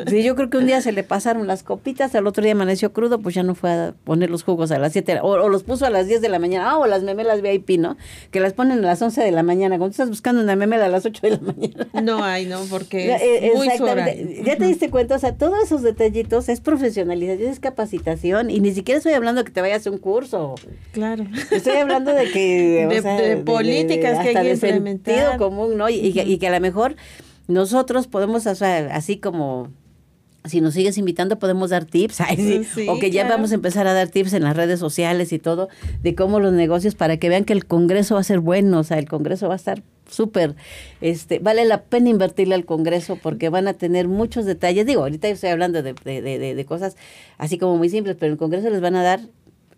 Sí, 0.08 0.22
yo 0.22 0.34
creo 0.34 0.50
que 0.50 0.56
un 0.58 0.66
día 0.66 0.80
se 0.80 0.92
le 0.92 1.02
pasaron 1.04 1.46
las 1.46 1.62
copitas, 1.62 2.14
al 2.14 2.26
otro 2.26 2.42
día 2.42 2.52
amaneció 2.52 2.92
crudo, 2.92 3.20
pues 3.20 3.34
ya 3.34 3.42
no 3.42 3.54
fue 3.54 3.70
a 3.70 3.94
poner 4.04 4.30
los 4.30 4.42
jugos 4.44 4.70
a 4.72 4.78
las 4.78 4.92
7, 4.92 5.20
o, 5.22 5.28
o 5.28 5.48
los 5.48 5.62
puso 5.62 5.84
a 5.86 5.90
las 5.90 6.06
10 6.06 6.20
de 6.22 6.28
la 6.28 6.38
mañana, 6.38 6.70
ah, 6.70 6.78
o 6.78 6.86
las 6.86 7.02
memelas 7.02 7.42
VIP, 7.42 7.78
¿no? 7.78 7.96
Que 8.30 8.40
las 8.40 8.52
ponen 8.54 8.78
a 8.78 8.82
las 8.82 9.02
11 9.02 9.20
de 9.22 9.30
la 9.30 9.42
mañana, 9.42 9.76
cuando 9.78 9.90
estás 9.92 10.08
buscando 10.08 10.42
una 10.42 10.56
memela 10.56 10.86
a 10.86 10.88
las 10.88 11.04
8 11.06 11.20
de 11.22 11.30
la 11.30 11.38
mañana. 11.40 11.88
No 12.02 12.24
hay, 12.24 12.46
no, 12.46 12.60
porque 12.70 13.06
Ya, 13.06 13.16
es 13.16 13.42
eh, 13.42 13.52
muy 13.54 13.68
Exactamente. 13.68 14.42
Ya 14.44 14.56
te 14.56 14.64
diste 14.66 14.90
cuenta, 14.90 15.16
o 15.16 15.18
sea, 15.18 15.34
todos 15.36 15.62
esos 15.64 15.82
detallitos 15.82 16.48
es 16.48 16.60
profesionalización, 16.60 17.50
es 17.50 17.60
capacitación, 17.60 18.50
y 18.50 18.60
ni 18.60 18.72
siquiera 18.72 18.98
estoy 18.98 19.12
hablando 19.12 19.42
de 19.42 19.44
que 19.46 19.52
te 19.52 19.60
vayas 19.60 19.86
a 19.86 19.90
un 19.90 19.98
curso. 19.98 20.54
Claro. 20.92 21.26
Estoy 21.50 21.76
hablando 21.76 22.12
de 22.14 22.30
que... 22.30 22.86
De- 22.88 23.02
de 23.02 23.36
políticas 23.38 24.18
que 24.20 24.28
hay 24.28 24.34
que 24.46 24.52
implementar. 24.52 25.14
sentido 25.14 25.38
común, 25.38 25.76
¿no? 25.76 25.88
Y, 25.88 25.94
y 25.96 26.12
que, 26.12 26.22
y 26.24 26.38
que 26.38 26.48
a 26.48 26.50
lo 26.50 26.60
mejor 26.60 26.96
nosotros 27.52 28.06
podemos, 28.08 28.46
o 28.46 28.54
sea, 28.54 28.94
así 28.94 29.18
como... 29.18 29.70
Si 30.44 30.60
nos 30.60 30.74
sigues 30.74 30.98
invitando, 30.98 31.38
podemos 31.38 31.70
dar 31.70 31.84
tips. 31.84 32.20
ay, 32.28 32.36
sí, 32.36 32.64
Sí, 32.64 32.86
o 32.88 32.98
que 32.98 33.12
ya 33.12 33.22
claro. 33.22 33.36
vamos 33.36 33.52
a 33.52 33.54
empezar 33.54 33.86
a 33.86 33.92
dar 33.92 34.08
tips 34.08 34.32
en 34.32 34.42
las 34.42 34.56
redes 34.56 34.80
sociales 34.80 35.32
y 35.32 35.38
todo, 35.38 35.68
de 36.02 36.16
cómo 36.16 36.40
los 36.40 36.52
negocios, 36.52 36.96
para 36.96 37.16
que 37.18 37.28
vean 37.28 37.44
que 37.44 37.52
el 37.52 37.64
Congreso 37.64 38.16
va 38.16 38.22
a 38.22 38.24
ser 38.24 38.40
bueno, 38.40 38.80
o 38.80 38.82
sea, 38.82 38.98
el 38.98 39.08
Congreso 39.08 39.46
va 39.46 39.54
a 39.54 39.56
estar 39.56 39.84
súper, 40.10 40.56
este, 41.00 41.38
vale 41.38 41.64
la 41.64 41.82
pena 41.84 42.08
invertirle 42.08 42.56
al 42.56 42.64
Congreso 42.64 43.20
porque 43.22 43.50
van 43.50 43.68
a 43.68 43.74
tener 43.74 44.08
muchos 44.08 44.44
detalles. 44.44 44.84
Digo, 44.84 45.02
ahorita 45.02 45.28
yo 45.28 45.34
estoy 45.34 45.50
hablando 45.50 45.80
de, 45.80 45.94
de, 46.04 46.20
de- 46.20 46.38
de- 46.40 46.54
de 46.56 46.64
cosas 46.64 46.96
así 47.38 47.56
como 47.56 47.76
muy 47.76 47.88
simples, 47.88 48.16
pero 48.18 48.26
en 48.26 48.32
el 48.32 48.38
Congreso 48.38 48.68
les 48.68 48.80
van 48.80 48.96
a 48.96 49.04
dar 49.04 49.20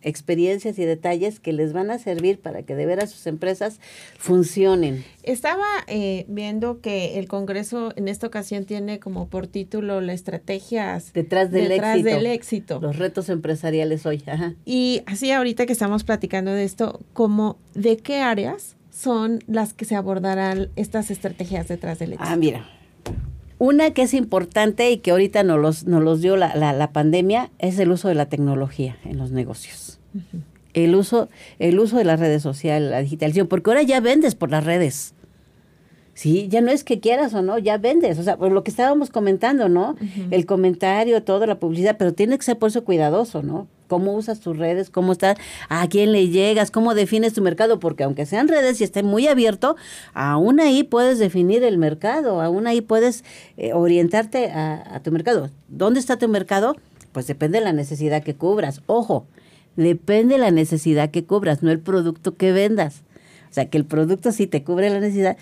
experiencias 0.05 0.79
y 0.79 0.85
detalles 0.85 1.40
que 1.40 1.53
les 1.53 1.73
van 1.73 1.90
a 1.90 1.99
servir 1.99 2.38
para 2.38 2.62
que 2.62 2.75
de 2.75 2.87
veras 2.87 3.11
sus 3.11 3.27
empresas 3.27 3.81
funcionen. 4.19 5.05
Estaba 5.23 5.64
eh, 5.87 6.25
viendo 6.29 6.81
que 6.81 7.19
el 7.19 7.27
Congreso 7.29 7.93
en 7.97 8.09
esta 8.09 8.27
ocasión 8.27 8.64
tiene 8.64 8.99
como 9.01 9.29
por 9.29 9.47
título 9.47 10.01
la 10.01 10.12
estrategias 10.12 11.12
Detrás 11.12 11.51
del 11.51 11.69
detrás 11.69 11.97
éxito. 11.99 12.17
del 12.17 12.27
éxito. 12.27 12.79
Los 12.81 12.97
retos 12.99 13.29
empresariales 13.29 14.07
hoy. 14.07 14.23
Ajá. 14.27 14.55
Y 14.64 15.03
así 15.07 15.31
ahorita 15.31 15.67
que 15.67 15.73
estamos 15.73 16.05
platicando 16.05 16.53
de 16.53 16.64
esto, 16.64 17.01
como 17.12 17.59
de 17.75 17.97
qué 17.97 18.21
áreas 18.21 18.77
son 18.90 19.40
las 19.47 19.75
que 19.75 19.85
se 19.85 19.97
abordarán 19.97 20.71
estas 20.77 21.11
estrategias 21.11 21.69
detrás 21.69 21.99
del 21.99 22.12
éxito. 22.12 22.31
Ah, 22.31 22.37
mira. 22.37 22.69
Una 23.59 23.93
que 23.93 24.03
es 24.03 24.14
importante 24.14 24.90
y 24.90 24.99
que 24.99 25.12
ahorita 25.12 25.43
nos 25.43 25.61
los, 25.61 25.85
nos 25.85 26.03
los 26.03 26.21
dio 26.21 26.37
la, 26.37 26.55
la, 26.57 26.73
la 26.73 26.93
pandemia 26.93 27.51
es 27.59 27.79
el 27.79 27.90
uso 27.93 28.09
de 28.09 28.14
la 28.14 28.27
tecnología 28.27 28.97
en 29.05 29.17
los 29.17 29.31
negocios. 29.31 29.84
El 30.72 30.94
uso, 30.94 31.29
el 31.59 31.79
uso 31.79 31.98
de 31.98 32.05
las 32.05 32.18
redes 32.18 32.42
sociales, 32.42 32.90
la 32.90 33.00
digitalización, 33.00 33.46
porque 33.46 33.70
ahora 33.70 33.83
ya 33.83 34.00
vendes 34.00 34.35
por 34.35 34.50
las 34.50 34.64
redes. 34.64 35.14
Sí, 36.14 36.46
ya 36.48 36.61
no 36.61 36.70
es 36.70 36.85
que 36.85 37.00
quieras 37.00 37.35
o 37.35 37.42
no, 37.42 37.59
ya 37.59 37.77
vendes. 37.77 38.18
O 38.18 38.22
sea, 38.22 38.37
por 38.37 38.53
lo 38.53 38.62
que 38.62 38.70
estábamos 38.70 39.11
comentando, 39.11 39.68
¿no? 39.68 39.96
El 40.31 40.46
comentario, 40.46 41.22
toda 41.24 41.46
la 41.46 41.59
publicidad, 41.59 41.96
pero 41.98 42.12
tiene 42.12 42.38
que 42.38 42.44
ser 42.44 42.57
por 42.57 42.68
eso 42.68 42.85
cuidadoso, 42.85 43.42
¿no? 43.42 43.66
Cómo 43.88 44.14
usas 44.14 44.40
tus 44.40 44.57
redes, 44.57 44.90
cómo 44.90 45.12
estás, 45.12 45.37
a 45.68 45.87
quién 45.88 46.12
le 46.12 46.29
llegas, 46.29 46.70
cómo 46.70 46.94
defines 46.94 47.35
tu 47.35 47.42
mercado, 47.42 47.81
porque 47.81 48.05
aunque 48.05 48.27
sean 48.27 48.48
redes 48.48 48.81
y 48.81 48.85
esté 48.85 49.03
muy 49.03 49.27
abierto, 49.27 49.77
aún 50.14 50.61
ahí 50.61 50.85
puedes 50.85 51.18
definir 51.18 51.64
el 51.64 51.79
mercado, 51.79 52.40
aún 52.40 52.66
ahí 52.66 52.81
puedes 52.81 53.24
eh, 53.57 53.72
orientarte 53.72 54.50
a, 54.53 54.94
a 54.94 55.00
tu 55.03 55.11
mercado. 55.11 55.50
¿Dónde 55.68 56.00
está 56.00 56.16
tu 56.16 56.29
mercado? 56.29 56.77
Pues 57.12 57.27
depende 57.27 57.59
de 57.59 57.64
la 57.64 57.72
necesidad 57.72 58.22
que 58.22 58.35
cubras. 58.35 58.83
Ojo, 58.87 59.27
depende 59.77 60.35
de 60.35 60.41
la 60.41 60.51
necesidad 60.51 61.11
que 61.11 61.25
cubras, 61.25 61.63
no 61.63 61.71
el 61.71 61.81
producto 61.81 62.35
que 62.35 62.53
vendas. 62.53 63.03
O 63.51 63.55
sea, 63.55 63.71
que 63.71 63.79
el 63.79 63.85
producto 63.85 64.33
sí 64.33 64.47
te 64.47 64.65
cubre 64.65 64.91
la 64.91 65.01
necesidad, 65.01 65.37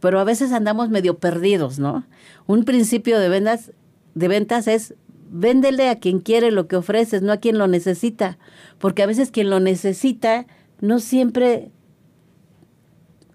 pero 0.00 0.20
a 0.20 0.24
veces 0.24 0.52
andamos 0.52 0.90
medio 0.90 1.18
perdidos, 1.18 1.78
¿no? 1.78 2.04
Un 2.46 2.64
principio 2.64 3.18
de 3.18 3.28
ventas, 3.28 3.72
de 4.14 4.28
ventas 4.28 4.68
es 4.68 4.94
véndele 5.30 5.88
a 5.88 5.98
quien 5.98 6.20
quiere 6.20 6.50
lo 6.50 6.68
que 6.68 6.76
ofreces, 6.76 7.22
no 7.22 7.32
a 7.32 7.38
quien 7.38 7.58
lo 7.58 7.66
necesita, 7.66 8.38
porque 8.78 9.02
a 9.02 9.06
veces 9.06 9.30
quien 9.30 9.50
lo 9.50 9.60
necesita 9.60 10.46
no 10.80 11.00
siempre 11.00 11.70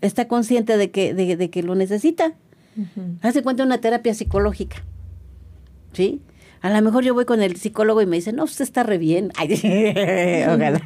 está 0.01 0.27
consciente 0.27 0.77
de 0.77 0.91
que, 0.91 1.13
de, 1.13 1.35
de 1.35 1.49
que 1.49 1.63
lo 1.63 1.75
necesita. 1.75 2.35
Ujú. 2.77 3.17
Hace 3.21 3.43
cuenta 3.43 3.63
una 3.63 3.79
terapia 3.79 4.13
psicológica, 4.13 4.83
¿sí? 5.91 6.21
A 6.61 6.69
lo 6.69 6.81
mejor 6.81 7.03
yo 7.03 7.13
voy 7.13 7.25
con 7.25 7.41
el 7.41 7.55
psicólogo 7.55 8.01
y 8.01 8.05
me 8.05 8.17
dice, 8.17 8.33
no, 8.33 8.43
usted 8.43 8.63
está 8.63 8.83
re 8.83 8.97
bien. 8.97 9.31
Ay, 9.37 9.53
ojalá. 10.45 10.81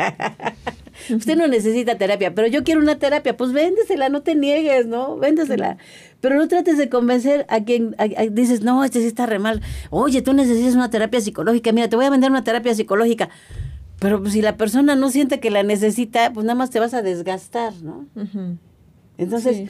usted 1.16 1.36
no 1.36 1.48
necesita 1.48 1.98
terapia, 1.98 2.36
pero 2.36 2.48
yo 2.48 2.64
quiero 2.64 2.80
una 2.80 3.00
terapia. 3.00 3.36
Pues 3.36 3.52
véndesela, 3.54 4.10
no 4.10 4.22
te 4.22 4.36
niegues, 4.36 4.86
¿no? 4.86 5.18
Véndesela. 5.18 5.78
Pero 6.22 6.38
no 6.38 6.48
trates 6.48 6.78
de 6.78 6.90
convencer 6.90 7.46
a 7.50 7.64
quien 7.64 7.96
a- 7.98 8.04
a- 8.04 8.26
dices, 8.28 8.62
no, 8.62 8.84
este 8.84 9.00
sí 9.00 9.08
está 9.08 9.26
re 9.26 9.40
mal. 9.40 9.62
Oye, 9.90 10.22
tú 10.22 10.34
necesitas 10.34 10.76
una 10.76 10.90
terapia 10.90 11.20
psicológica. 11.22 11.72
Mira, 11.72 11.90
te 11.90 11.96
voy 11.96 12.06
a 12.06 12.10
vender 12.12 12.30
una 12.30 12.44
terapia 12.44 12.74
psicológica. 12.76 13.30
Pero 14.00 14.22
pues, 14.22 14.34
si 14.34 14.42
la 14.42 14.58
persona 14.58 14.96
no 14.96 15.10
siente 15.10 15.40
que 15.40 15.50
la 15.50 15.64
necesita, 15.64 16.32
pues 16.34 16.46
nada 16.46 16.56
más 16.56 16.70
te 16.70 16.80
vas 16.80 16.94
a 16.94 17.02
desgastar, 17.02 17.74
¿no? 17.82 18.06
Entonces, 19.18 19.58
Sí. 19.58 19.70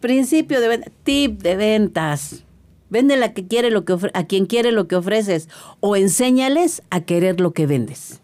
principio 0.00 0.60
de 0.60 0.68
venta, 0.68 0.90
tip 1.04 1.42
de 1.42 1.56
ventas. 1.56 2.42
Véndele 2.90 3.24
a, 3.24 3.32
que 3.34 3.46
quiere 3.46 3.70
lo 3.70 3.84
que 3.84 3.94
ofre- 3.94 4.10
a 4.14 4.26
quien 4.26 4.46
quiere 4.46 4.70
lo 4.72 4.86
que 4.88 4.96
ofreces 4.96 5.48
o 5.80 5.96
enséñales 5.96 6.82
a 6.90 7.00
querer 7.00 7.40
lo 7.40 7.52
que 7.52 7.66
vendes. 7.66 8.20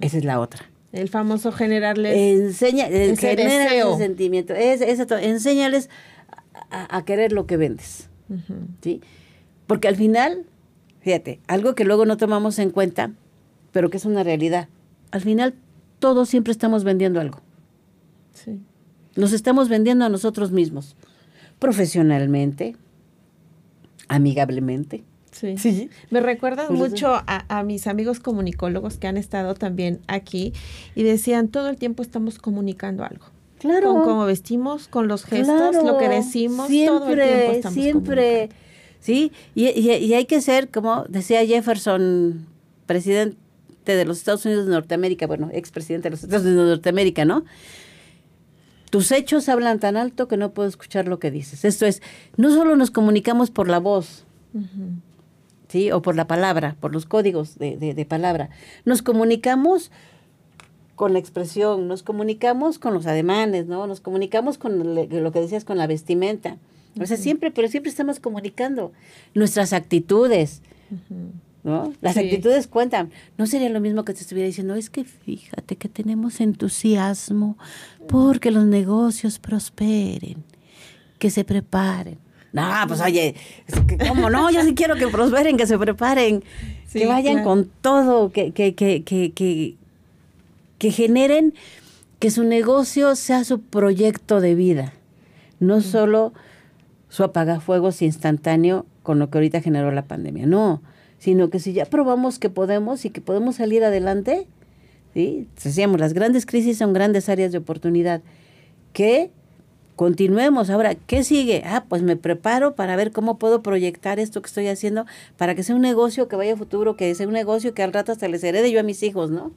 Esa 0.00 0.18
es 0.18 0.24
la 0.24 0.40
otra. 0.40 0.70
El 0.92 1.08
famoso 1.08 1.50
generarles. 1.50 2.14
Enseña, 2.16 2.86
eh, 2.86 3.10
ese 3.10 3.34
deseo. 3.34 3.94
ese 3.94 3.98
sentimiento. 4.04 4.54
Es, 4.54 4.80
es 4.80 5.04
todo. 5.06 5.18
enséñales 5.18 5.90
a, 6.70 6.96
a 6.96 7.04
querer 7.04 7.32
lo 7.32 7.46
que 7.46 7.56
vendes. 7.56 8.08
¿sí? 8.80 9.00
Porque 9.66 9.88
al 9.88 9.96
final, 9.96 10.44
fíjate, 11.00 11.40
algo 11.48 11.74
que 11.74 11.84
luego 11.84 12.06
no 12.06 12.16
tomamos 12.16 12.58
en 12.58 12.70
cuenta, 12.70 13.10
pero 13.72 13.90
que 13.90 13.96
es 13.96 14.04
una 14.04 14.22
realidad. 14.22 14.68
Al 15.10 15.20
final, 15.22 15.54
todos 15.98 16.28
siempre 16.28 16.52
estamos 16.52 16.84
vendiendo 16.84 17.20
algo. 17.20 17.40
Sí. 18.32 18.60
Nos 19.16 19.32
estamos 19.32 19.68
vendiendo 19.68 20.04
a 20.04 20.08
nosotros 20.08 20.52
mismos, 20.52 20.96
profesionalmente, 21.58 22.76
amigablemente. 24.08 25.04
Sí. 25.32 25.56
Sí. 25.58 25.90
Me 26.10 26.20
eso. 26.64 26.72
mucho 26.74 27.08
a, 27.14 27.44
a 27.48 27.62
mis 27.64 27.86
amigos 27.88 28.20
comunicólogos 28.20 28.98
que 28.98 29.08
han 29.08 29.16
estado 29.16 29.54
también 29.54 30.00
aquí 30.06 30.52
y 30.94 31.02
decían 31.02 31.48
todo 31.48 31.68
el 31.68 31.76
tiempo 31.76 32.02
estamos 32.02 32.38
comunicando 32.38 33.04
algo. 33.04 33.26
Claro. 33.58 33.92
Con 33.94 34.04
cómo 34.04 34.26
vestimos, 34.26 34.86
con 34.88 35.08
los 35.08 35.24
gestos, 35.24 35.74
lo 35.84 35.98
que 35.98 36.08
decimos, 36.08 36.68
todo 36.68 37.08
el 37.08 37.18
tiempo 37.18 37.52
estamos 37.52 37.74
siempre, 37.74 38.48
sí, 39.00 39.32
y, 39.54 39.68
y- 39.68 39.90
y 39.94 40.14
hay 40.14 40.26
que 40.26 40.40
ser, 40.42 40.68
como 40.68 41.04
decía 41.08 41.44
Jefferson, 41.46 42.46
presidente 42.86 43.36
de 43.86 44.04
los 44.04 44.18
Estados 44.18 44.44
Unidos 44.44 44.66
de 44.66 44.72
Norteamérica, 44.72 45.26
bueno, 45.26 45.48
expresidente 45.52 46.04
de 46.06 46.10
los 46.10 46.22
Estados 46.24 46.44
Unidos 46.46 46.64
de 46.66 46.70
Norteamérica, 46.72 47.24
¿no? 47.24 47.44
Tus 48.94 49.10
hechos 49.10 49.48
hablan 49.48 49.80
tan 49.80 49.96
alto 49.96 50.28
que 50.28 50.36
no 50.36 50.52
puedo 50.52 50.68
escuchar 50.68 51.08
lo 51.08 51.18
que 51.18 51.30
dices. 51.32 51.64
Esto 51.64 51.84
es, 51.84 52.00
no 52.36 52.50
solo 52.54 52.76
nos 52.76 52.90
comunicamos 52.92 53.50
por 53.50 53.68
la 53.68 53.80
voz. 53.80 54.24
¿sí? 55.68 55.90
O 55.90 56.00
por 56.00 56.14
la 56.14 56.28
palabra, 56.28 56.76
por 56.78 56.92
los 56.92 57.04
códigos 57.04 57.58
de, 57.58 57.76
de- 57.76 57.94
de 57.94 58.04
palabra. 58.06 58.50
Nos 58.84 59.02
comunicamos 59.02 59.90
con 60.94 61.12
la 61.12 61.18
expresión, 61.18 61.88
nos 61.88 62.04
comunicamos 62.04 62.78
con 62.78 62.94
los 62.94 63.06
ademanes, 63.06 63.66
¿no? 63.66 63.88
Nos 63.88 64.00
comunicamos 64.00 64.58
con 64.58 64.94
le- 64.94 65.08
lo 65.08 65.32
que 65.32 65.40
decías, 65.40 65.64
con 65.64 65.76
la 65.76 65.88
vestimenta. 65.88 66.58
O 67.00 67.04
sea, 67.06 67.16
siempre, 67.16 67.50
pero 67.50 67.66
siempre 67.66 67.90
estamos 67.90 68.20
comunicando 68.20 68.92
nuestras 69.34 69.72
actitudes. 69.72 70.62
¿No? 71.64 71.92
Las 72.00 72.14
Sí. 72.14 72.20
actitudes 72.20 72.66
cuentan. 72.68 73.10
No 73.38 73.46
sería 73.46 73.68
lo 73.70 73.80
mismo 73.80 74.04
que 74.04 74.12
te 74.14 74.20
estuviera 74.20 74.46
diciendo, 74.46 74.74
es 74.74 74.90
que 74.90 75.04
fíjate 75.04 75.76
que 75.76 75.88
tenemos 75.88 76.40
entusiasmo 76.40 77.56
porque 78.08 78.50
los 78.50 78.66
negocios 78.66 79.38
prosperen, 79.38 80.44
que 81.18 81.30
se 81.30 81.42
preparen. 81.44 82.18
No, 82.52 82.62
pues 82.86 83.00
oye, 83.00 83.34
¿cómo 84.08 84.30
no? 84.30 84.48
Yo 84.52 84.62
sí 84.62 84.74
quiero 84.76 84.94
que 84.94 85.08
prosperen, 85.08 85.56
que 85.56 85.66
se 85.66 85.76
preparen, 85.76 86.44
Sí, 86.86 87.00
que 87.00 87.06
vayan 87.06 87.34
claro. 87.36 87.48
con 87.48 87.70
todo, 87.80 88.30
que, 88.30 88.52
que, 88.52 88.74
que, 88.76 89.02
que, 89.02 89.32
que, 89.32 89.74
que 90.78 90.90
generen 90.92 91.52
que 92.20 92.30
su 92.30 92.44
negocio 92.44 93.16
sea 93.16 93.42
su 93.42 93.60
proyecto 93.60 94.40
de 94.40 94.54
vida, 94.54 94.92
no 95.58 95.80
solo 95.80 96.32
su 97.08 97.24
apagafuegos 97.24 98.02
instantáneo 98.02 98.86
con 99.02 99.18
lo 99.18 99.30
que 99.30 99.38
ahorita 99.38 99.60
generó 99.60 99.90
la 99.90 100.04
pandemia, 100.04 100.46
no, 100.46 100.80
sino 101.24 101.48
que 101.48 101.58
si 101.58 101.72
ya 101.72 101.86
probamos 101.86 102.38
que 102.38 102.50
podemos 102.50 103.06
y 103.06 103.10
que 103.10 103.22
podemos 103.22 103.56
salir 103.56 103.82
adelante, 103.82 104.46
¿sí? 105.14 105.48
Decíamos, 105.64 105.98
las 105.98 106.12
grandes 106.12 106.44
crisis 106.44 106.76
son 106.76 106.92
grandes 106.92 107.30
áreas 107.30 107.50
de 107.50 107.56
oportunidad, 107.56 108.20
que 108.92 109.30
continuemos. 109.96 110.68
Ahora, 110.68 110.94
¿qué 110.94 111.24
sigue? 111.24 111.62
Ah, 111.64 111.86
pues 111.88 112.02
me 112.02 112.16
preparo 112.16 112.74
para 112.74 112.94
ver 112.94 113.10
cómo 113.10 113.38
puedo 113.38 113.62
proyectar 113.62 114.18
esto 114.18 114.42
que 114.42 114.48
estoy 114.48 114.66
haciendo 114.68 115.06
para 115.38 115.54
que 115.54 115.62
sea 115.62 115.74
un 115.74 115.80
negocio 115.80 116.28
que 116.28 116.36
vaya 116.36 116.52
a 116.52 116.56
futuro, 116.58 116.94
que 116.94 117.14
sea 117.14 117.26
un 117.26 117.32
negocio 117.32 117.72
que 117.72 117.82
al 117.82 117.94
rato 117.94 118.12
hasta 118.12 118.28
les 118.28 118.44
herede 118.44 118.70
yo 118.70 118.80
a 118.80 118.82
mis 118.82 119.02
hijos, 119.02 119.30
¿no? 119.30 119.50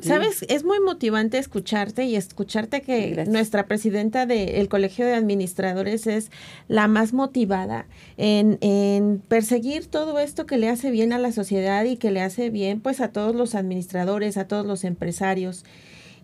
Sabes, 0.00 0.44
es 0.48 0.64
muy 0.64 0.80
motivante 0.80 1.38
escucharte 1.38 2.04
y 2.04 2.16
escucharte 2.16 2.82
que 2.82 3.10
Gracias. 3.10 3.28
nuestra 3.28 3.66
presidenta 3.66 4.26
del 4.26 4.68
Colegio 4.68 5.06
de 5.06 5.14
Administradores 5.14 6.06
es 6.06 6.30
la 6.68 6.88
más 6.88 7.12
motivada 7.12 7.86
en, 8.16 8.58
en 8.60 9.22
perseguir 9.28 9.86
todo 9.86 10.18
esto 10.18 10.46
que 10.46 10.58
le 10.58 10.68
hace 10.68 10.90
bien 10.90 11.12
a 11.12 11.18
la 11.18 11.32
sociedad 11.32 11.84
y 11.84 11.96
que 11.96 12.10
le 12.10 12.22
hace 12.22 12.50
bien 12.50 12.80
pues 12.80 13.00
a 13.00 13.08
todos 13.08 13.34
los 13.34 13.54
administradores, 13.54 14.36
a 14.36 14.46
todos 14.46 14.66
los 14.66 14.84
empresarios 14.84 15.64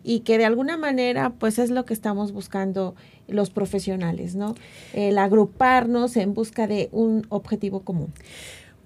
y 0.06 0.20
que 0.20 0.38
de 0.38 0.44
alguna 0.44 0.76
manera 0.76 1.30
pues 1.30 1.58
es 1.58 1.70
lo 1.70 1.84
que 1.84 1.92
estamos 1.92 2.32
buscando 2.32 2.94
los 3.26 3.50
profesionales, 3.50 4.36
¿no? 4.36 4.54
El 4.94 5.18
agruparnos 5.18 6.16
en 6.16 6.32
busca 6.32 6.68
de 6.68 6.88
un 6.92 7.26
objetivo 7.28 7.80
común. 7.80 8.12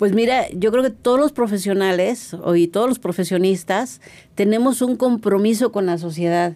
Pues 0.00 0.14
mira, 0.14 0.48
yo 0.50 0.72
creo 0.72 0.82
que 0.82 0.88
todos 0.90 1.20
los 1.20 1.30
profesionales 1.30 2.34
y 2.56 2.66
todos 2.68 2.88
los 2.88 2.98
profesionistas 2.98 4.00
tenemos 4.34 4.80
un 4.80 4.96
compromiso 4.96 5.70
con 5.72 5.84
la 5.84 5.98
sociedad. 5.98 6.54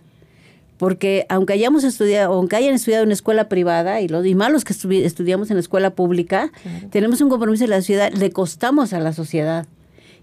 Porque 0.79 1.27
aunque 1.29 1.53
hayamos 1.53 1.85
estudiado, 1.85 2.33
aunque 2.33 2.57
hayan 2.57 2.73
estudiado 2.75 3.05
en 3.05 3.13
escuela 3.13 3.51
privada 3.51 4.01
y 4.01 4.09
los 4.09 4.25
y 4.25 4.35
más 4.35 4.51
los 4.51 4.65
que 4.65 4.73
estu- 4.73 5.05
estudiamos 5.05 5.51
en 5.51 5.57
la 5.57 5.61
escuela 5.61 5.91
pública, 5.95 6.51
Claro. 6.63 6.89
tenemos 6.91 7.21
un 7.21 7.29
compromiso 7.29 7.65
en 7.65 7.71
la 7.71 7.77
sociedad, 7.83 8.11
le 8.15 8.31
costamos 8.31 8.95
a 8.95 8.99
la 8.99 9.13
sociedad. 9.13 9.67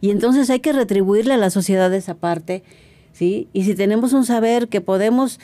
Y 0.02 0.10
entonces 0.10 0.50
hay 0.50 0.60
que 0.60 0.74
retribuirle 0.74 1.36
a 1.36 1.38
la 1.38 1.52
sociedad 1.52 1.94
esa 1.94 2.16
parte, 2.16 2.64
¿sí? 3.14 3.48
Y 3.54 3.66
si 3.66 3.76
tenemos 3.76 4.14
un 4.14 4.26
saber 4.26 4.68
que 4.68 4.82
podemos 4.82 5.40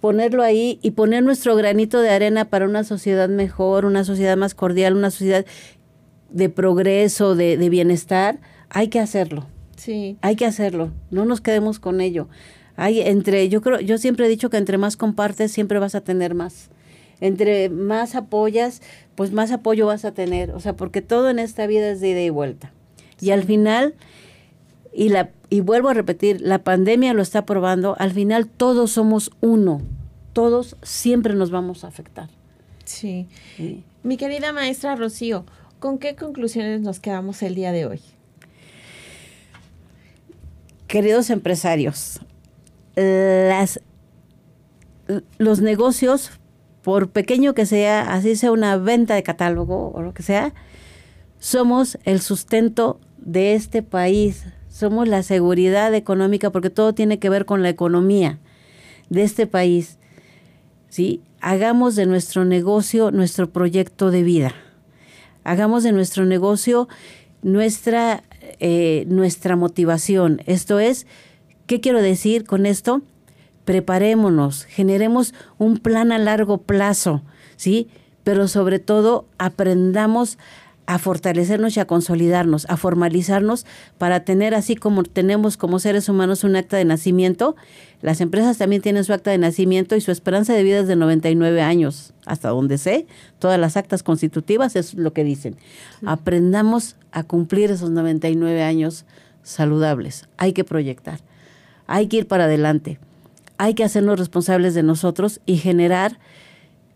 ponerlo 0.00 0.44
ahí 0.44 0.78
y 0.82 0.92
poner 0.92 1.24
nuestro 1.24 1.56
granito 1.56 2.00
de 2.00 2.10
arena 2.10 2.44
para 2.44 2.64
una 2.66 2.84
sociedad 2.84 3.28
mejor, 3.28 3.84
una 3.86 4.04
sociedad 4.04 4.36
más 4.36 4.54
cordial, 4.54 4.94
una 4.96 5.10
sociedad 5.10 5.44
de 6.32 6.48
progreso, 6.48 7.34
de, 7.34 7.56
de 7.56 7.68
bienestar, 7.68 8.38
hay 8.68 8.88
que 8.88 9.00
hacerlo. 9.00 9.46
Sí. 9.76 10.16
Hay 10.20 10.36
que 10.36 10.46
hacerlo. 10.46 10.90
No 11.10 11.24
nos 11.24 11.40
quedemos 11.40 11.78
con 11.78 12.00
ello. 12.00 12.28
Hay 12.76 13.00
entre, 13.00 13.48
yo 13.48 13.60
creo, 13.60 13.80
yo 13.80 13.98
siempre 13.98 14.26
he 14.26 14.28
dicho 14.28 14.50
que 14.50 14.56
entre 14.56 14.78
más 14.78 14.96
compartes, 14.96 15.52
siempre 15.52 15.78
vas 15.78 15.94
a 15.94 16.00
tener 16.00 16.34
más. 16.34 16.70
Entre 17.20 17.68
más 17.68 18.14
apoyas, 18.14 18.82
pues 19.14 19.32
más 19.32 19.52
apoyo 19.52 19.86
vas 19.86 20.04
a 20.04 20.12
tener. 20.12 20.50
O 20.52 20.60
sea, 20.60 20.74
porque 20.74 21.02
todo 21.02 21.30
en 21.30 21.38
esta 21.38 21.66
vida 21.66 21.90
es 21.90 22.00
de 22.00 22.10
ida 22.10 22.22
y 22.22 22.30
vuelta. 22.30 22.72
Y 23.20 23.30
al 23.30 23.44
final, 23.44 23.94
y 24.92 25.10
la, 25.10 25.30
y 25.48 25.60
vuelvo 25.60 25.88
a 25.88 25.94
repetir, 25.94 26.40
la 26.40 26.64
pandemia 26.64 27.14
lo 27.14 27.22
está 27.22 27.44
probando, 27.44 27.94
al 27.98 28.12
final 28.12 28.48
todos 28.48 28.90
somos 28.92 29.30
uno. 29.40 29.80
Todos 30.32 30.76
siempre 30.82 31.34
nos 31.34 31.50
vamos 31.50 31.84
a 31.84 31.88
afectar. 31.88 32.30
Sí. 32.84 33.28
¿sí? 33.56 33.84
Mi 34.02 34.16
querida 34.16 34.52
maestra 34.52 34.96
Rocío, 34.96 35.44
¿con 35.82 35.98
qué 35.98 36.14
conclusiones 36.14 36.80
nos 36.80 37.00
quedamos 37.00 37.42
el 37.42 37.56
día 37.56 37.72
de 37.72 37.86
hoy? 37.86 38.00
Queridos 40.86 41.28
empresarios, 41.28 42.20
las, 42.94 43.80
los 45.38 45.60
negocios, 45.60 46.30
por 46.82 47.10
pequeño 47.10 47.54
que 47.54 47.66
sea, 47.66 48.14
así 48.14 48.36
sea 48.36 48.52
una 48.52 48.76
venta 48.76 49.16
de 49.16 49.24
catálogo 49.24 49.90
o 49.92 50.02
lo 50.02 50.14
que 50.14 50.22
sea, 50.22 50.54
somos 51.40 51.98
el 52.04 52.20
sustento 52.20 53.00
de 53.18 53.54
este 53.54 53.82
país, 53.82 54.44
somos 54.68 55.08
la 55.08 55.24
seguridad 55.24 55.92
económica, 55.94 56.50
porque 56.50 56.70
todo 56.70 56.94
tiene 56.94 57.18
que 57.18 57.28
ver 57.28 57.44
con 57.44 57.64
la 57.64 57.70
economía 57.70 58.38
de 59.10 59.24
este 59.24 59.48
país. 59.48 59.98
¿sí? 60.88 61.22
Hagamos 61.40 61.96
de 61.96 62.06
nuestro 62.06 62.44
negocio 62.44 63.10
nuestro 63.10 63.50
proyecto 63.50 64.12
de 64.12 64.22
vida. 64.22 64.54
Hagamos 65.44 65.82
de 65.82 65.92
nuestro 65.92 66.24
negocio 66.24 66.88
nuestra, 67.42 68.22
eh, 68.60 69.04
nuestra 69.08 69.56
motivación. 69.56 70.40
Esto 70.46 70.78
es, 70.78 71.06
¿qué 71.66 71.80
quiero 71.80 72.00
decir 72.00 72.44
con 72.44 72.66
esto? 72.66 73.02
Preparémonos, 73.64 74.64
generemos 74.64 75.34
un 75.58 75.78
plan 75.78 76.12
a 76.12 76.18
largo 76.18 76.58
plazo, 76.58 77.22
¿sí? 77.56 77.88
Pero 78.24 78.48
sobre 78.48 78.78
todo 78.78 79.26
aprendamos 79.38 80.38
a 80.86 80.98
fortalecernos 80.98 81.76
y 81.76 81.80
a 81.80 81.86
consolidarnos, 81.86 82.66
a 82.68 82.76
formalizarnos 82.76 83.66
para 83.98 84.24
tener 84.24 84.54
así 84.54 84.74
como 84.74 85.04
tenemos 85.04 85.56
como 85.56 85.78
seres 85.78 86.08
humanos 86.08 86.44
un 86.44 86.56
acta 86.56 86.76
de 86.76 86.84
nacimiento, 86.84 87.56
las 88.00 88.20
empresas 88.20 88.58
también 88.58 88.82
tienen 88.82 89.04
su 89.04 89.12
acta 89.12 89.30
de 89.30 89.38
nacimiento 89.38 89.94
y 89.94 90.00
su 90.00 90.10
esperanza 90.10 90.52
de 90.54 90.62
vida 90.64 90.80
es 90.80 90.88
de 90.88 90.96
99 90.96 91.62
años, 91.62 92.14
hasta 92.26 92.48
donde 92.48 92.78
sé, 92.78 93.06
todas 93.38 93.60
las 93.60 93.76
actas 93.76 94.02
constitutivas 94.02 94.74
es 94.74 94.94
lo 94.94 95.12
que 95.12 95.24
dicen. 95.24 95.56
Aprendamos 96.04 96.96
a 97.12 97.22
cumplir 97.22 97.70
esos 97.70 97.90
99 97.90 98.62
años 98.62 99.04
saludables, 99.44 100.28
hay 100.36 100.52
que 100.52 100.64
proyectar, 100.64 101.20
hay 101.86 102.08
que 102.08 102.18
ir 102.18 102.26
para 102.26 102.44
adelante, 102.44 102.98
hay 103.56 103.74
que 103.74 103.84
hacernos 103.84 104.18
responsables 104.18 104.74
de 104.74 104.82
nosotros 104.82 105.40
y 105.46 105.58
generar 105.58 106.18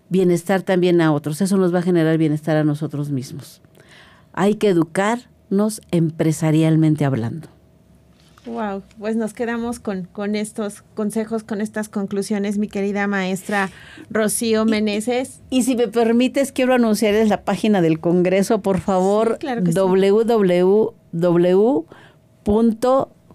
bienestar 0.08 0.62
también 0.62 1.00
a 1.00 1.12
otros, 1.12 1.40
eso 1.40 1.56
nos 1.56 1.72
va 1.72 1.80
a 1.80 1.82
generar 1.82 2.18
bienestar 2.18 2.56
a 2.56 2.64
nosotros 2.64 3.10
mismos 3.10 3.60
hay 4.36 4.54
que 4.54 4.68
educarnos 4.68 5.80
empresarialmente 5.90 7.04
hablando. 7.04 7.48
Wow, 8.46 8.84
pues 9.00 9.16
nos 9.16 9.32
quedamos 9.32 9.80
con, 9.80 10.04
con 10.04 10.36
estos 10.36 10.82
consejos, 10.94 11.42
con 11.42 11.60
estas 11.60 11.88
conclusiones, 11.88 12.58
mi 12.58 12.68
querida 12.68 13.08
maestra 13.08 13.70
Rocío 14.08 14.64
Meneses. 14.64 15.40
Y 15.50 15.64
si 15.64 15.74
me 15.74 15.88
permites, 15.88 16.52
quiero 16.52 16.72
anunciarles 16.72 17.28
la 17.28 17.42
página 17.42 17.80
del 17.82 17.98
Congreso, 17.98 18.62
por 18.62 18.78
favor, 18.78 19.32
Sí, 19.32 19.38
claro 19.40 19.64
que 19.64 19.72
sí. 19.72 19.74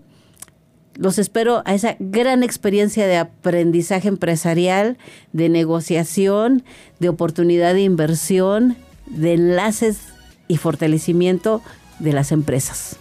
los 0.95 1.19
espero 1.19 1.61
a 1.65 1.75
esa 1.75 1.95
gran 1.99 2.41
experiencia 2.41 3.05
de 3.05 3.17
aprendizaje 3.17 4.07
empresarial, 4.07 4.97
de 5.31 5.49
negociación, 5.49 6.63
de 6.99 7.09
oportunidad 7.09 7.75
de 7.75 7.81
inversión, 7.81 8.75
de 9.05 9.35
enlaces 9.35 9.99
y 10.47 10.57
fortalecimiento 10.57 11.61
de 11.99 12.13
las 12.13 12.31
empresas. 12.31 12.95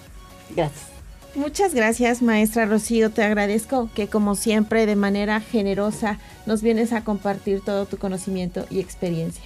Gracias. 0.55 0.96
Muchas 1.37 1.75
gracias, 1.75 2.23
maestra 2.23 2.65
Rocío. 2.65 3.11
Te 3.11 3.23
agradezco 3.23 3.91
que, 3.95 4.09
como 4.09 4.35
siempre, 4.37 4.87
de 4.87 4.97
manera 4.97 5.41
generosa 5.41 6.19
nos 6.47 6.63
vienes 6.63 6.95
a 6.95 7.05
compartir 7.05 7.61
todo 7.61 7.85
tu 7.85 7.99
conocimiento 7.99 8.65
y 8.71 8.81
experiencia. 8.81 9.45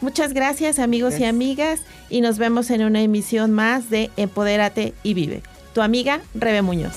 Muchas 0.00 0.34
gracias, 0.34 0.80
amigos 0.80 1.18
y 1.20 1.24
amigas, 1.24 1.80
y 2.10 2.22
nos 2.22 2.38
vemos 2.38 2.70
en 2.70 2.82
una 2.82 3.02
emisión 3.02 3.52
más 3.52 3.88
de 3.88 4.10
Empodérate 4.16 4.94
y 5.04 5.14
Vive. 5.14 5.42
Tu 5.74 5.80
amiga, 5.80 6.20
Rebe 6.34 6.62
Muñoz. 6.62 6.96